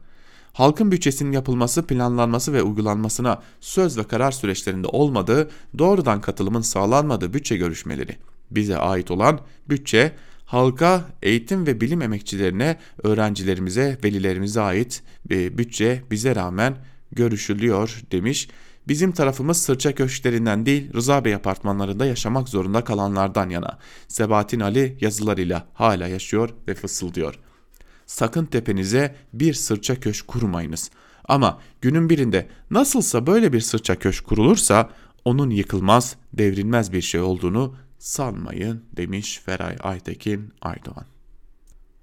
Halkın 0.60 0.92
bütçesinin 0.92 1.32
yapılması, 1.32 1.88
planlanması 1.88 2.54
ve 2.54 2.64
uygulanmasına 2.64 3.42
söz 3.60 3.98
ve 3.98 4.04
karar 4.04 4.32
süreçlerinde 4.32 4.88
olmadığı, 4.88 5.50
doğrudan 5.78 6.22
katılımın 6.22 6.62
sağlanmadığı 6.62 7.34
bütçe 7.34 7.58
görüşmeleri. 7.58 8.18
Bize 8.52 8.78
ait 8.78 9.12
olan 9.12 9.40
bütçe, 9.70 10.12
halka, 10.46 11.06
eğitim 11.22 11.68
ve 11.68 11.82
bilim 11.82 12.02
emekçilerine, 12.02 12.78
öğrencilerimize, 13.04 13.98
velilerimize 14.04 14.62
ait 14.62 15.04
bir 15.30 15.58
bütçe 15.58 16.04
bize 16.12 16.36
rağmen 16.36 16.76
görüşülüyor 17.12 18.02
demiş. 18.12 18.50
Bizim 18.88 19.12
tarafımız 19.12 19.58
sırça 19.62 19.96
köşklerinden 19.96 20.66
değil 20.66 20.94
Rıza 20.94 21.26
Bey 21.26 21.36
apartmanlarında 21.36 22.06
yaşamak 22.06 22.50
zorunda 22.50 22.84
kalanlardan 22.84 23.50
yana. 23.50 23.78
Sebatin 24.08 24.60
Ali 24.60 24.98
yazılarıyla 25.02 25.68
hala 25.74 26.08
yaşıyor 26.08 26.50
ve 26.68 26.74
fısıldıyor 26.74 27.40
sakın 28.10 28.46
tepenize 28.46 29.16
bir 29.34 29.54
sırça 29.54 30.00
köşk 30.00 30.28
kurmayınız. 30.28 30.92
Ama 31.26 31.60
günün 31.82 32.10
birinde 32.10 32.48
nasılsa 32.72 33.28
böyle 33.28 33.54
bir 33.54 33.62
sırça 33.62 34.00
köşk 34.00 34.26
kurulursa 34.26 34.90
onun 35.26 35.50
yıkılmaz, 35.50 36.16
devrilmez 36.34 36.94
bir 36.94 37.02
şey 37.02 37.22
olduğunu 37.22 37.76
sanmayın 38.00 38.84
demiş 38.98 39.42
Feray 39.46 39.76
Aytekin 39.84 40.54
Aydoğan. 40.62 41.06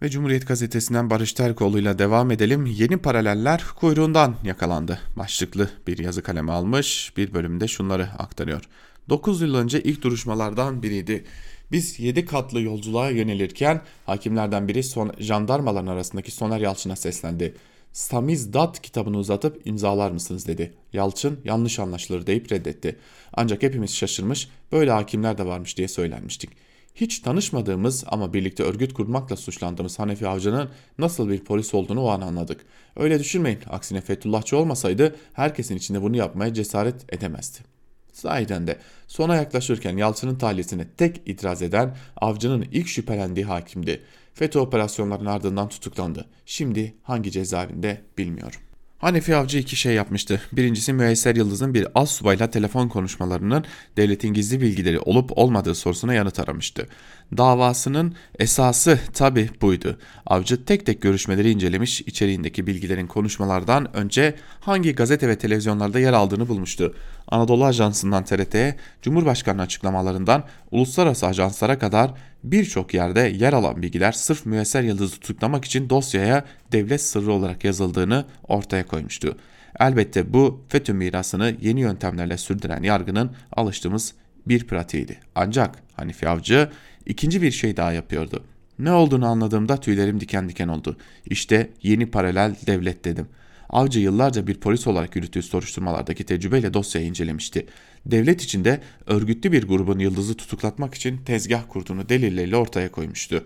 Ve 0.03 0.09
Cumhuriyet 0.09 0.49
Gazetesi'nden 0.49 1.11
Barış 1.11 1.33
Terkoğlu 1.33 1.79
ile 1.79 1.99
devam 1.99 2.31
edelim. 2.31 2.67
Yeni 2.67 2.97
paraleller 2.97 3.65
kuyruğundan 3.77 4.37
yakalandı. 4.45 4.99
Başlıklı 5.17 5.71
bir 5.87 5.99
yazı 5.99 6.23
kalemi 6.23 6.53
almış. 6.53 7.13
Bir 7.17 7.35
bölümde 7.35 7.69
şunları 7.69 8.09
aktarıyor. 8.19 8.63
9 9.09 9.41
yıl 9.41 9.55
önce 9.55 9.83
ilk 9.83 10.03
duruşmalardan 10.03 10.83
biriydi. 10.83 11.25
Biz 11.73 12.01
7 12.01 12.25
katlı 12.25 12.61
yolculuğa 12.61 13.11
yönelirken 13.11 13.83
hakimlerden 14.07 14.69
biri 14.69 14.83
son, 14.83 15.13
jandarmaların 15.19 15.87
arasındaki 15.87 16.31
Soner 16.31 16.61
Yalçın'a 16.61 16.97
seslendi. 16.97 17.55
Samizdat 17.93 18.83
kitabını 18.83 19.19
uzatıp 19.19 19.67
imzalar 19.67 20.11
mısınız 20.11 20.47
dedi. 20.47 20.75
Yalçın 20.93 21.41
yanlış 21.45 21.79
anlaşılır 21.79 22.27
deyip 22.27 22.53
reddetti. 22.53 22.97
Ancak 23.33 23.63
hepimiz 23.63 23.95
şaşırmış 23.95 24.49
böyle 24.73 24.91
hakimler 24.91 25.39
de 25.39 25.47
varmış 25.47 25.77
diye 25.77 25.89
söylenmiştik. 25.89 26.51
Hiç 26.95 27.19
tanışmadığımız 27.19 28.05
ama 28.07 28.33
birlikte 28.33 28.63
örgüt 28.63 28.95
kurmakla 28.95 29.37
suçlandığımız 29.37 29.99
Hanefi 29.99 30.29
Avcı'nın 30.29 30.69
nasıl 30.99 31.29
bir 31.29 31.45
polis 31.45 31.75
olduğunu 31.75 32.03
o 32.03 32.09
an 32.09 32.21
anladık. 32.21 32.67
Öyle 32.97 33.19
düşünmeyin 33.19 33.59
aksine 33.71 34.01
Fethullahçı 34.01 34.57
olmasaydı 34.57 35.17
herkesin 35.33 35.77
içinde 35.77 36.03
bunu 36.03 36.17
yapmaya 36.17 36.55
cesaret 36.55 37.15
edemezdi. 37.15 37.76
Sahiden 38.17 38.67
de 38.67 38.79
sona 39.07 39.37
yaklaşırken 39.37 39.97
Yalçın'ın 39.97 40.35
tahliyesine 40.35 40.89
tek 40.97 41.23
itiraz 41.27 41.63
eden 41.63 41.97
avcının 42.17 42.67
ilk 42.73 42.89
şüphelendiği 42.89 43.47
hakimdi. 43.47 44.03
FETÖ 44.35 44.59
operasyonlarının 44.59 45.31
ardından 45.31 45.69
tutuklandı. 45.69 46.25
Şimdi 46.47 46.95
hangi 47.03 47.31
cezaevinde 47.31 48.01
bilmiyorum. 48.19 48.61
Hanefi 48.99 49.37
Avcı 49.37 49.59
iki 49.59 49.77
şey 49.77 49.95
yapmıştı. 49.95 50.41
Birincisi 50.53 50.93
Müesser 50.93 51.37
Yıldız'ın 51.37 51.75
bir 51.75 51.87
az 51.95 52.11
subayla 52.11 52.51
telefon 52.51 52.89
konuşmalarının 52.89 53.65
devletin 53.97 54.33
gizli 54.33 54.61
bilgileri 54.61 55.01
olup 55.01 55.39
olmadığı 55.39 55.75
sorusuna 55.75 56.15
yanıt 56.15 56.39
aramıştı. 56.39 56.89
Davasının 57.37 58.15
esası 58.39 58.99
tabi 59.15 59.51
buydu. 59.63 59.99
Avcı 60.27 60.65
tek 60.65 60.87
tek 60.87 61.03
görüşmeleri 61.03 61.51
incelemiş, 61.51 62.01
içeriğindeki 62.01 62.67
bilgilerin 62.67 63.07
konuşmalardan 63.07 63.97
önce 63.97 64.35
hangi 64.61 64.95
gazete 64.95 65.29
ve 65.29 65.39
televizyonlarda 65.39 66.01
yer 66.01 66.13
aldığını 66.13 66.49
bulmuştu. 66.49 66.95
Anadolu 67.29 67.65
Ajansı'ndan 67.65 68.25
TRT'ye, 68.25 68.77
Cumhurbaşkanı 69.03 69.63
açıklamalarından 69.63 70.45
uluslararası 70.71 71.27
ajanslara 71.27 71.79
kadar 71.79 72.11
birçok 72.45 72.95
yerde 72.95 73.21
yer 73.21 73.53
alan 73.53 73.83
bilgiler 73.83 74.13
sırf 74.13 74.47
Müyesser 74.47 74.83
Yıldız'ı 74.83 75.21
tutuklamak 75.21 75.65
için 75.65 75.91
dosyaya 75.91 76.45
devlet 76.73 77.01
sırrı 77.01 77.33
olarak 77.33 77.65
yazıldığını 77.65 78.25
ortaya 78.49 78.87
koymuştu. 78.87 79.37
Elbette 79.81 80.33
bu 80.33 80.65
FETÖ 80.69 80.93
mirasını 80.93 81.57
yeni 81.61 81.81
yöntemlerle 81.81 82.39
sürdüren 82.39 82.83
yargının 82.83 83.31
alıştığımız 83.53 84.15
bir 84.47 84.67
pratiğiydi. 84.67 85.19
Ancak 85.35 85.75
Hanifi 85.95 86.29
Avcı 86.29 86.71
ikinci 87.07 87.43
bir 87.43 87.51
şey 87.51 87.77
daha 87.77 87.93
yapıyordu. 87.93 88.45
Ne 88.79 88.93
olduğunu 88.93 89.27
anladığımda 89.27 89.77
tüylerim 89.77 90.21
diken 90.21 90.49
diken 90.49 90.69
oldu. 90.69 90.97
İşte 91.27 91.71
yeni 91.83 92.11
paralel 92.11 92.57
devlet 92.67 93.05
dedim. 93.05 93.29
Avcı 93.71 94.01
yıllarca 94.01 94.47
bir 94.47 94.55
polis 94.55 94.87
olarak 94.87 95.17
yürüttüğü 95.17 95.43
soruşturmalardaki 95.43 96.25
tecrübeyle 96.25 96.75
dosyayı 96.75 97.07
incelemişti. 97.07 97.67
Devlet 98.07 98.43
içinde 98.43 98.81
örgütlü 99.07 99.53
bir 99.53 99.69
grubun 99.69 99.99
yıldızı 99.99 100.37
tutuklatmak 100.37 100.95
için 100.95 101.19
tezgah 101.19 101.63
kurduğunu 101.69 102.09
delilleriyle 102.09 102.57
ortaya 102.57 102.93
koymuştu. 102.93 103.45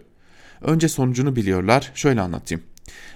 Önce 0.61 0.89
sonucunu 0.89 1.37
biliyorlar, 1.37 1.93
şöyle 1.95 2.21
anlatayım. 2.21 2.63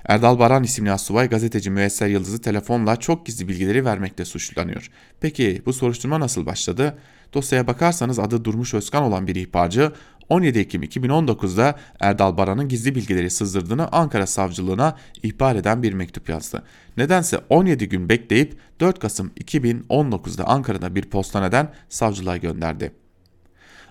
Erdal 0.07 0.39
Baran 0.39 0.65
isimli 0.65 0.93
asubay 0.93 1.29
gazeteci 1.29 1.71
Müesser 1.71 2.09
Yıldız'ı 2.09 2.41
telefonla 2.41 2.97
çok 2.97 3.27
gizli 3.27 3.49
bilgileri 3.49 3.85
vermekle 3.85 4.25
suçlanıyor. 4.25 4.91
Peki 5.21 5.63
bu 5.67 5.73
soruşturma 5.73 6.21
nasıl 6.21 6.47
başladı? 6.47 6.99
Dosyaya 7.35 7.67
bakarsanız 7.67 8.19
adı 8.19 8.45
Durmuş 8.45 8.75
Özkan 8.75 9.03
olan 9.03 9.27
bir 9.27 9.35
ihbarcı 9.35 9.93
17 10.29 10.59
Ekim 10.59 10.83
2019'da 10.83 11.79
Erdal 12.01 12.37
Baran'ın 12.37 12.69
gizli 12.69 12.95
bilgileri 12.95 13.31
sızdırdığını 13.31 13.89
Ankara 13.89 14.27
Savcılığına 14.27 14.97
ihbar 15.23 15.57
eden 15.57 15.83
bir 15.83 15.93
mektup 15.93 16.29
yazdı. 16.29 16.63
Nedense 16.97 17.41
17 17.49 17.89
gün 17.89 18.09
bekleyip 18.09 18.59
4 18.81 18.99
Kasım 18.99 19.33
2019'da 19.41 20.45
Ankara'da 20.45 20.95
bir 20.95 21.03
postaneden 21.03 21.73
savcılığa 21.89 22.37
gönderdi. 22.37 22.93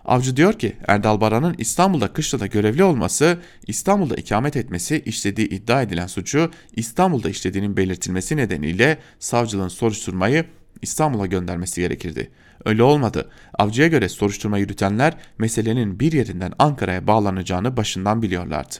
Avcı 0.05 0.37
diyor 0.37 0.53
ki 0.53 0.77
Erdal 0.87 1.21
Baran'ın 1.21 1.55
İstanbul'da 1.57 2.13
kışlada 2.13 2.47
görevli 2.47 2.83
olması, 2.83 3.37
İstanbul'da 3.67 4.15
ikamet 4.15 4.57
etmesi 4.57 4.99
işlediği 5.05 5.49
iddia 5.49 5.81
edilen 5.81 6.07
suçu 6.07 6.51
İstanbul'da 6.75 7.29
işlediğinin 7.29 7.77
belirtilmesi 7.77 8.37
nedeniyle 8.37 8.97
savcılığın 9.19 9.67
soruşturmayı 9.67 10.45
İstanbul'a 10.83 11.25
göndermesi 11.25 11.81
gerekirdi. 11.81 12.31
Öyle 12.65 12.83
olmadı. 12.83 13.29
Avcıya 13.53 13.87
göre 13.87 14.09
soruşturma 14.09 14.57
yürütenler 14.57 15.13
meselenin 15.37 15.99
bir 15.99 16.11
yerinden 16.11 16.53
Ankara'ya 16.59 17.07
bağlanacağını 17.07 17.77
başından 17.77 18.21
biliyorlardı. 18.21 18.75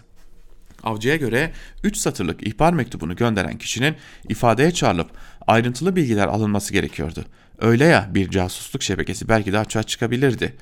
Avcıya 0.84 1.16
göre 1.16 1.51
3 1.84 1.97
satırlık 1.97 2.47
ihbar 2.47 2.74
mektubunu 2.74 3.16
gönderen 3.16 3.58
kişinin 3.58 3.95
ifadeye 4.30 4.72
çağrılıp 4.72 5.10
ayrıntılı 5.47 5.95
bilgiler 5.95 6.28
alınması 6.28 6.74
gerekiyordu. 6.74 7.26
Öyle 7.60 7.86
ya 7.86 8.10
bir 8.14 8.30
casusluk 8.30 8.84
şebekesi 8.84 9.30
belki 9.30 9.54
de 9.54 9.60
açığa 9.60 9.84
çıkabilirdi. 9.84 10.56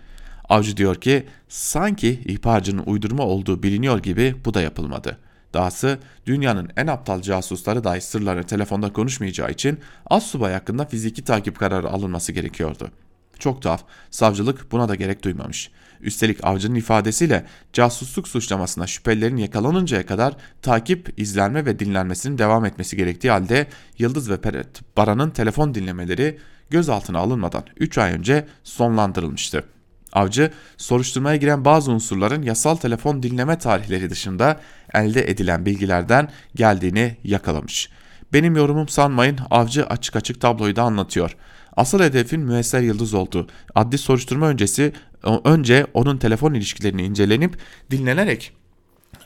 Avcı 0.50 0.78
diyor 0.78 0.96
ki 0.96 1.26
sanki 1.50 2.22
ihbarcının 2.26 2.84
uydurma 2.86 3.24
olduğu 3.24 3.64
biliniyor 3.64 4.04
gibi 4.04 4.36
bu 4.46 4.54
da 4.54 4.62
yapılmadı. 4.62 5.18
Dahası 5.54 6.00
dünyanın 6.26 6.70
en 6.78 6.88
aptal 6.88 7.22
casusları 7.22 7.84
dahi 7.84 8.02
sırlarını 8.02 8.44
telefonda 8.44 8.94
konuşmayacağı 8.94 9.52
için 9.52 9.80
az 10.08 10.26
subay 10.26 10.54
hakkında 10.54 10.86
fiziki 10.86 11.24
takip 11.24 11.60
kararı 11.60 11.90
alınması 11.90 12.32
gerekiyordu. 12.32 12.92
Çok 13.40 13.62
tuhaf. 13.62 13.84
Savcılık 14.12 14.72
buna 14.72 14.90
da 14.90 14.96
gerek 14.96 15.24
duymamış. 15.24 15.72
Üstelik 16.02 16.44
avcının 16.44 16.76
ifadesiyle 16.76 17.46
casusluk 17.74 18.28
suçlamasına 18.28 18.88
şüphelilerin 18.88 19.38
yakalanıncaya 19.38 20.06
kadar 20.06 20.36
takip, 20.62 21.14
izlenme 21.18 21.66
ve 21.66 21.80
dinlenmesinin 21.80 22.38
devam 22.38 22.66
etmesi 22.66 22.98
gerektiği 22.98 23.32
halde 23.32 23.68
Yıldız 23.98 24.30
ve 24.30 24.42
Peret 24.42 24.98
Baran'ın 24.98 25.30
telefon 25.30 25.74
dinlemeleri 25.74 26.40
gözaltına 26.70 27.20
alınmadan 27.20 27.64
3 27.78 27.98
ay 27.98 28.14
önce 28.14 28.48
sonlandırılmıştı. 28.64 29.64
Avcı, 30.14 30.52
soruşturmaya 30.78 31.36
giren 31.36 31.66
bazı 31.66 31.92
unsurların 31.92 32.42
yasal 32.42 32.76
telefon 32.76 33.24
dinleme 33.24 33.58
tarihleri 33.58 34.10
dışında 34.10 34.60
elde 34.94 35.30
edilen 35.30 35.66
bilgilerden 35.66 36.30
geldiğini 36.56 37.18
yakalamış. 37.24 37.90
Benim 38.34 38.56
yorumum 38.56 38.88
sanmayın, 38.88 39.40
avcı 39.50 39.86
açık 39.86 40.16
açık 40.16 40.42
tabloyu 40.42 40.76
da 40.76 40.84
anlatıyor. 40.84 41.36
Asıl 41.78 42.00
hedefin 42.00 42.42
Müesser 42.42 42.82
Yıldız 42.82 43.14
oldu. 43.14 43.48
Adli 43.76 43.98
soruşturma 43.98 44.48
öncesi 44.48 44.94
önce 45.44 45.88
onun 45.94 46.18
telefon 46.18 46.54
ilişkilerini 46.54 47.04
incelenip 47.04 47.58
dinlenerek 47.92 48.54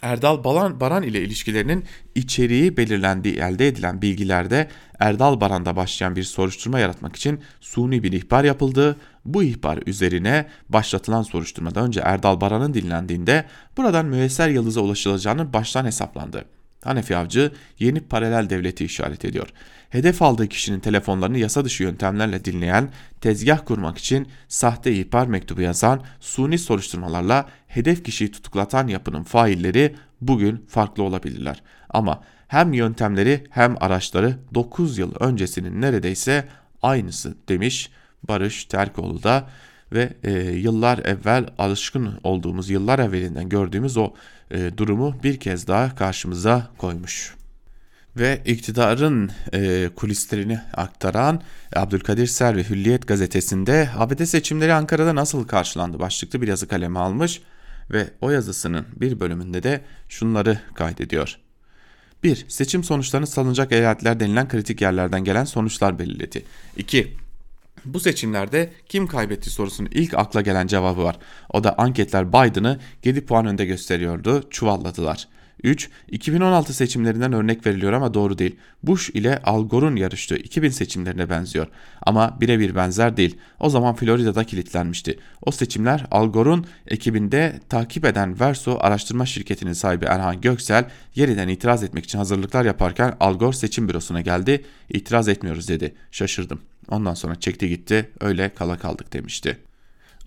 Erdal 0.05 0.43
Baran, 0.43 0.79
Baran 0.79 1.03
ile 1.03 1.21
ilişkilerinin 1.21 1.85
içeriği 2.15 2.77
belirlendiği 2.77 3.35
elde 3.35 3.67
edilen 3.67 4.01
bilgilerde 4.01 4.67
Erdal 4.99 5.41
Baran'da 5.41 5.75
başlayan 5.75 6.15
bir 6.15 6.23
soruşturma 6.23 6.79
yaratmak 6.79 7.15
için 7.15 7.39
suni 7.61 8.03
bir 8.03 8.11
ihbar 8.11 8.43
yapıldı. 8.43 8.97
Bu 9.25 9.43
ihbar 9.43 9.79
üzerine 9.85 10.45
başlatılan 10.69 11.21
soruşturmada 11.21 11.81
önce 11.81 11.99
Erdal 11.99 12.41
Baran'ın 12.41 12.73
dinlendiğinde 12.73 13.45
buradan 13.77 14.05
müesser 14.05 14.49
yıldıza 14.49 14.81
ulaşılacağını 14.81 15.53
baştan 15.53 15.85
hesaplandı. 15.85 16.45
Hanefi 16.85 17.17
Avcı 17.17 17.51
yeni 17.79 17.99
paralel 17.99 18.49
devleti 18.49 18.85
işaret 18.85 19.25
ediyor. 19.25 19.47
Hedef 19.89 20.21
aldığı 20.21 20.47
kişinin 20.47 20.79
telefonlarını 20.79 21.37
yasa 21.37 21.65
dışı 21.65 21.83
yöntemlerle 21.83 22.45
dinleyen, 22.45 22.89
tezgah 23.21 23.65
kurmak 23.65 23.97
için 23.97 24.27
sahte 24.47 24.93
ihbar 24.93 25.27
mektubu 25.27 25.61
yazan, 25.61 26.01
suni 26.19 26.57
soruşturmalarla 26.57 27.49
hedef 27.67 28.03
kişiyi 28.03 28.31
tutuklatan 28.31 28.87
yapının 28.87 29.23
failleri 29.23 29.95
bugün 30.21 30.65
farklı 30.67 31.03
olabilirler. 31.03 31.61
Ama 31.89 32.23
hem 32.47 32.73
yöntemleri 32.73 33.43
hem 33.49 33.75
araçları 33.79 34.37
9 34.53 34.97
yıl 34.97 35.15
öncesinin 35.19 35.81
neredeyse 35.81 36.47
aynısı 36.81 37.35
demiş 37.49 37.89
Barış 38.23 38.65
Terkoğlu 38.65 39.23
da 39.23 39.49
ve 39.91 40.13
e, 40.23 40.31
yıllar 40.41 40.97
evvel 40.97 41.45
alışkın 41.57 42.19
olduğumuz 42.23 42.69
yıllar 42.69 42.99
evvelinden 42.99 43.49
gördüğümüz 43.49 43.97
o 43.97 44.13
e, 44.51 44.77
durumu 44.77 45.15
bir 45.23 45.39
kez 45.39 45.67
daha 45.67 45.95
karşımıza 45.95 46.71
koymuş. 46.77 47.35
Ve 48.17 48.41
iktidarın 48.45 49.31
e, 49.53 49.89
kulislerini 49.95 50.59
aktaran 50.73 51.41
Abdülkadir 51.75 52.27
Selvi 52.27 52.69
Hülliyet 52.69 53.07
gazetesinde 53.07 53.89
ABD 53.97 54.23
seçimleri 54.23 54.73
Ankara'da 54.73 55.15
nasıl 55.15 55.47
karşılandı 55.47 55.99
başlıklı 55.99 56.41
bir 56.41 56.47
yazı 56.47 56.67
kalemi 56.67 56.99
almış 56.99 57.41
ve 57.91 58.07
o 58.21 58.31
yazısının 58.31 58.85
bir 58.95 59.19
bölümünde 59.19 59.63
de 59.63 59.81
şunları 60.09 60.59
kaydediyor. 60.75 61.37
1. 62.23 62.45
Seçim 62.47 62.83
sonuçlarını 62.83 63.27
salınacak 63.27 63.71
eyaletler 63.71 64.19
denilen 64.19 64.47
kritik 64.47 64.81
yerlerden 64.81 65.23
gelen 65.23 65.45
sonuçlar 65.45 65.99
belirledi. 65.99 66.45
2. 66.77 67.24
Bu 67.85 67.99
seçimlerde 67.99 68.73
kim 68.89 69.07
kaybetti 69.07 69.49
sorusunun 69.49 69.89
ilk 69.91 70.13
akla 70.13 70.41
gelen 70.41 70.67
cevabı 70.67 71.03
var. 71.03 71.17
O 71.49 71.63
da 71.63 71.75
anketler 71.77 72.33
Biden'ı 72.33 72.79
7 73.03 73.25
puan 73.25 73.45
önde 73.45 73.65
gösteriyordu, 73.65 74.49
çuvalladılar. 74.49 75.27
3. 75.65 75.89
2016 76.11 76.73
seçimlerinden 76.73 77.33
örnek 77.33 77.65
veriliyor 77.65 77.93
ama 77.93 78.13
doğru 78.13 78.37
değil. 78.37 78.55
Bush 78.83 79.09
ile 79.09 79.41
Al 79.43 79.67
Gore'un 79.67 79.95
yarıştığı 79.95 80.35
2000 80.35 80.69
seçimlerine 80.69 81.29
benziyor. 81.29 81.67
Ama 82.01 82.37
birebir 82.41 82.75
benzer 82.75 83.17
değil. 83.17 83.37
O 83.59 83.69
zaman 83.69 83.95
Florida'da 83.95 84.43
kilitlenmişti. 84.43 85.19
O 85.41 85.51
seçimler 85.51 86.05
Al 86.11 86.31
Gore'un 86.31 86.65
ekibinde 86.87 87.59
takip 87.69 88.05
eden 88.05 88.39
Verso 88.39 88.77
araştırma 88.81 89.25
şirketinin 89.25 89.73
sahibi 89.73 90.05
Erhan 90.05 90.41
Göksel 90.41 90.89
yeniden 91.15 91.47
itiraz 91.47 91.83
etmek 91.83 92.05
için 92.05 92.17
hazırlıklar 92.17 92.65
yaparken 92.65 93.15
Al 93.19 93.33
Gore 93.33 93.55
seçim 93.55 93.89
bürosuna 93.89 94.21
geldi. 94.21 94.65
İtiraz 94.89 95.27
etmiyoruz 95.27 95.67
dedi. 95.67 95.95
Şaşırdım. 96.11 96.61
Ondan 96.89 97.13
sonra 97.13 97.35
çekti 97.35 97.69
gitti 97.69 98.09
öyle 98.19 98.49
kala 98.49 98.77
kaldık 98.77 99.13
demişti. 99.13 99.57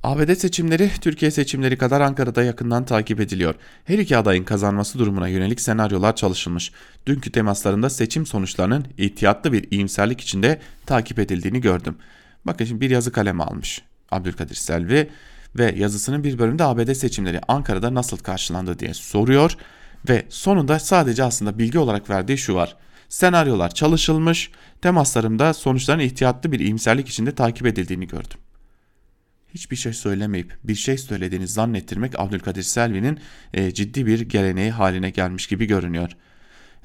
ABD 0.02 0.34
seçimleri 0.34 0.90
Türkiye 1.00 1.30
seçimleri 1.30 1.78
kadar 1.78 2.00
Ankara'da 2.00 2.42
yakından 2.42 2.84
takip 2.84 3.20
ediliyor. 3.20 3.54
Her 3.84 3.98
iki 3.98 4.16
adayın 4.16 4.44
kazanması 4.44 4.98
durumuna 4.98 5.28
yönelik 5.28 5.60
senaryolar 5.60 6.16
çalışılmış. 6.16 6.72
Dünkü 7.06 7.32
temaslarında 7.32 7.90
seçim 7.90 8.26
sonuçlarının 8.26 8.86
ihtiyatlı 8.98 9.52
bir 9.52 9.70
iyimserlik 9.70 10.20
içinde 10.20 10.60
takip 10.86 11.18
edildiğini 11.18 11.60
gördüm. 11.60 11.96
Bakın 12.44 12.64
şimdi 12.64 12.80
bir 12.80 12.90
yazı 12.90 13.12
kalemi 13.12 13.42
almış 13.42 13.82
Abdülkadir 14.10 14.54
Selvi 14.54 15.10
ve 15.58 15.74
yazısının 15.76 16.24
bir 16.24 16.38
bölümünde 16.38 16.64
ABD 16.64 16.92
seçimleri 16.92 17.40
Ankara'da 17.48 17.94
nasıl 17.94 18.16
karşılandı 18.16 18.78
diye 18.78 18.94
soruyor 18.94 19.56
ve 20.08 20.26
sonunda 20.28 20.78
sadece 20.78 21.24
aslında 21.24 21.58
bilgi 21.58 21.78
olarak 21.78 22.10
verdiği 22.10 22.38
şu 22.38 22.54
var. 22.54 22.76
Senaryolar 23.08 23.74
çalışılmış, 23.74 24.50
temaslarımda 24.82 25.54
sonuçların 25.54 26.00
ihtiyatlı 26.00 26.52
bir 26.52 26.60
iyimserlik 26.60 27.08
içinde 27.08 27.34
takip 27.34 27.66
edildiğini 27.66 28.06
gördüm 28.06 28.40
hiçbir 29.54 29.76
şey 29.76 29.92
söylemeyip 29.92 30.56
bir 30.64 30.74
şey 30.74 30.98
söylediğini 30.98 31.46
zannettirmek 31.46 32.20
Abdülkadir 32.20 32.62
Selvi'nin 32.62 33.18
e, 33.54 33.74
ciddi 33.74 34.06
bir 34.06 34.20
geleneği 34.20 34.70
haline 34.70 35.10
gelmiş 35.10 35.46
gibi 35.46 35.66
görünüyor. 35.66 36.10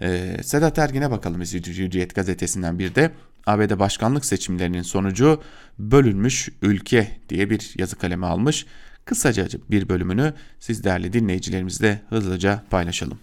E, 0.01 0.37
Sedat 0.43 0.79
Ergin'e 0.79 1.11
bakalım 1.11 1.41
Hürriyet 1.41 2.15
gazetesinden 2.15 2.79
bir 2.79 2.95
de 2.95 3.11
ABD 3.45 3.79
başkanlık 3.79 4.25
seçimlerinin 4.25 4.81
sonucu 4.81 5.41
bölünmüş 5.79 6.49
ülke 6.61 7.17
diye 7.29 7.49
bir 7.49 7.73
yazı 7.77 7.95
kalemi 7.95 8.25
almış. 8.25 8.65
Kısaca 9.05 9.47
bir 9.71 9.89
bölümünü 9.89 10.33
siz 10.59 10.83
değerli 10.83 11.13
dinleyicilerimizle 11.13 12.01
hızlıca 12.09 12.63
paylaşalım. 12.69 13.19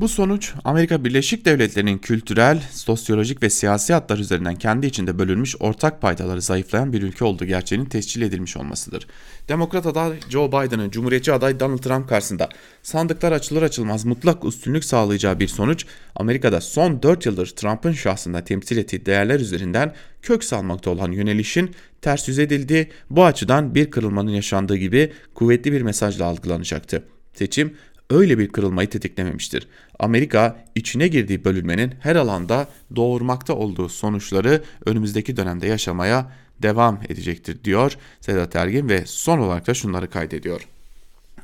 Bu 0.00 0.08
sonuç 0.08 0.52
Amerika 0.64 1.04
Birleşik 1.04 1.44
Devletleri'nin 1.44 1.98
kültürel, 1.98 2.62
sosyolojik 2.72 3.42
ve 3.42 3.50
siyasi 3.50 3.92
hatlar 3.92 4.18
üzerinden 4.18 4.54
kendi 4.54 4.86
içinde 4.86 5.18
bölünmüş 5.18 5.56
ortak 5.60 6.02
paydaları 6.02 6.42
zayıflayan 6.42 6.92
bir 6.92 7.02
ülke 7.02 7.24
olduğu 7.24 7.44
gerçeğinin 7.44 7.86
tescil 7.86 8.22
edilmiş 8.22 8.56
olmasıdır. 8.56 9.06
Demokrat 9.48 9.86
aday 9.86 10.12
Joe 10.28 10.48
Biden'ın 10.48 10.90
Cumhuriyetçi 10.90 11.32
aday 11.32 11.60
Donald 11.60 11.78
Trump 11.78 12.08
karşısında 12.08 12.48
sandıklar 12.82 13.32
açılır 13.32 13.62
açılmaz 13.62 14.04
mutlak 14.04 14.44
üstünlük 14.44 14.84
sağlayacağı 14.84 15.40
bir 15.40 15.48
sonuç 15.48 15.86
Amerika'da 16.14 16.60
son 16.60 17.02
4 17.02 17.26
yıldır 17.26 17.46
Trump'ın 17.46 17.92
şahsında 17.92 18.44
temsil 18.44 18.76
ettiği 18.76 19.06
değerler 19.06 19.40
üzerinden 19.40 19.94
kök 20.22 20.44
salmakta 20.44 20.90
olan 20.90 21.12
yönelişin 21.12 21.70
ters 22.02 22.28
yüz 22.28 22.38
edildiği 22.38 22.88
bu 23.10 23.24
açıdan 23.24 23.74
bir 23.74 23.90
kırılmanın 23.90 24.30
yaşandığı 24.30 24.76
gibi 24.76 25.12
kuvvetli 25.34 25.72
bir 25.72 25.82
mesajla 25.82 26.24
algılanacaktı. 26.24 27.04
Seçim 27.34 27.74
öyle 28.10 28.38
bir 28.38 28.48
kırılmayı 28.48 28.90
tetiklememiştir. 28.90 29.68
Amerika 29.98 30.64
içine 30.74 31.08
girdiği 31.08 31.44
bölünmenin 31.44 31.94
her 32.00 32.16
alanda 32.16 32.68
doğurmakta 32.96 33.54
olduğu 33.54 33.88
sonuçları 33.88 34.62
önümüzdeki 34.86 35.36
dönemde 35.36 35.66
yaşamaya 35.66 36.32
devam 36.62 37.00
edecektir 37.08 37.64
diyor 37.64 37.96
Sedat 38.20 38.56
Ergin 38.56 38.88
ve 38.88 39.06
son 39.06 39.38
olarak 39.38 39.66
da 39.66 39.74
şunları 39.74 40.10
kaydediyor. 40.10 40.68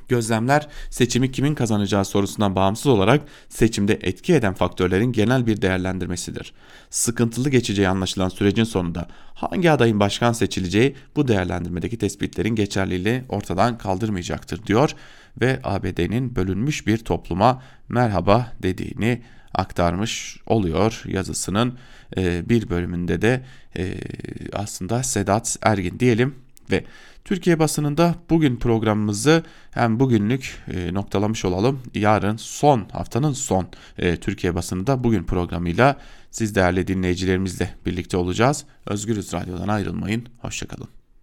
Gözlemler 0.08 0.68
seçimi 0.90 1.32
kimin 1.32 1.54
kazanacağı 1.54 2.04
sorusundan 2.04 2.56
bağımsız 2.56 2.86
olarak 2.86 3.22
seçimde 3.48 3.98
etki 4.02 4.34
eden 4.34 4.54
faktörlerin 4.54 5.12
genel 5.12 5.46
bir 5.46 5.62
değerlendirmesidir. 5.62 6.52
Sıkıntılı 6.90 7.50
geçeceği 7.50 7.88
anlaşılan 7.88 8.28
sürecin 8.28 8.64
sonunda 8.64 9.08
hangi 9.34 9.70
adayın 9.70 10.00
başkan 10.00 10.32
seçileceği 10.32 10.96
bu 11.16 11.28
değerlendirmedeki 11.28 11.98
tespitlerin 11.98 12.54
geçerliliği 12.54 13.22
ortadan 13.28 13.78
kaldırmayacaktır 13.78 14.66
diyor 14.66 14.94
ve 15.40 15.60
ABD'nin 15.64 16.36
bölünmüş 16.36 16.86
bir 16.86 16.98
topluma 16.98 17.62
merhaba 17.88 18.52
dediğini 18.62 19.22
aktarmış 19.54 20.36
oluyor 20.46 21.02
yazısının 21.06 21.78
e, 22.16 22.48
bir 22.48 22.70
bölümünde 22.70 23.22
de 23.22 23.44
e, 23.76 23.94
aslında 24.52 25.02
Sedat 25.02 25.56
Ergin 25.62 26.00
diyelim 26.00 26.34
ve 26.70 26.84
Türkiye 27.24 27.58
basınında 27.58 28.14
bugün 28.30 28.56
programımızı 28.56 29.44
hem 29.70 30.00
bugünlük 30.00 30.58
e, 30.72 30.94
noktalamış 30.94 31.44
olalım. 31.44 31.80
Yarın 31.94 32.36
son 32.36 32.88
haftanın 32.92 33.32
son 33.32 33.68
Türkiye 34.20 34.54
basınında 34.54 35.04
bugün 35.04 35.24
programıyla 35.24 35.96
siz 36.30 36.54
değerli 36.54 36.86
dinleyicilerimizle 36.86 37.74
birlikte 37.86 38.16
olacağız. 38.16 38.64
Özgürüz 38.86 39.32
Radyo'dan 39.32 39.68
ayrılmayın. 39.68 40.26
Hoşçakalın. 40.38 40.99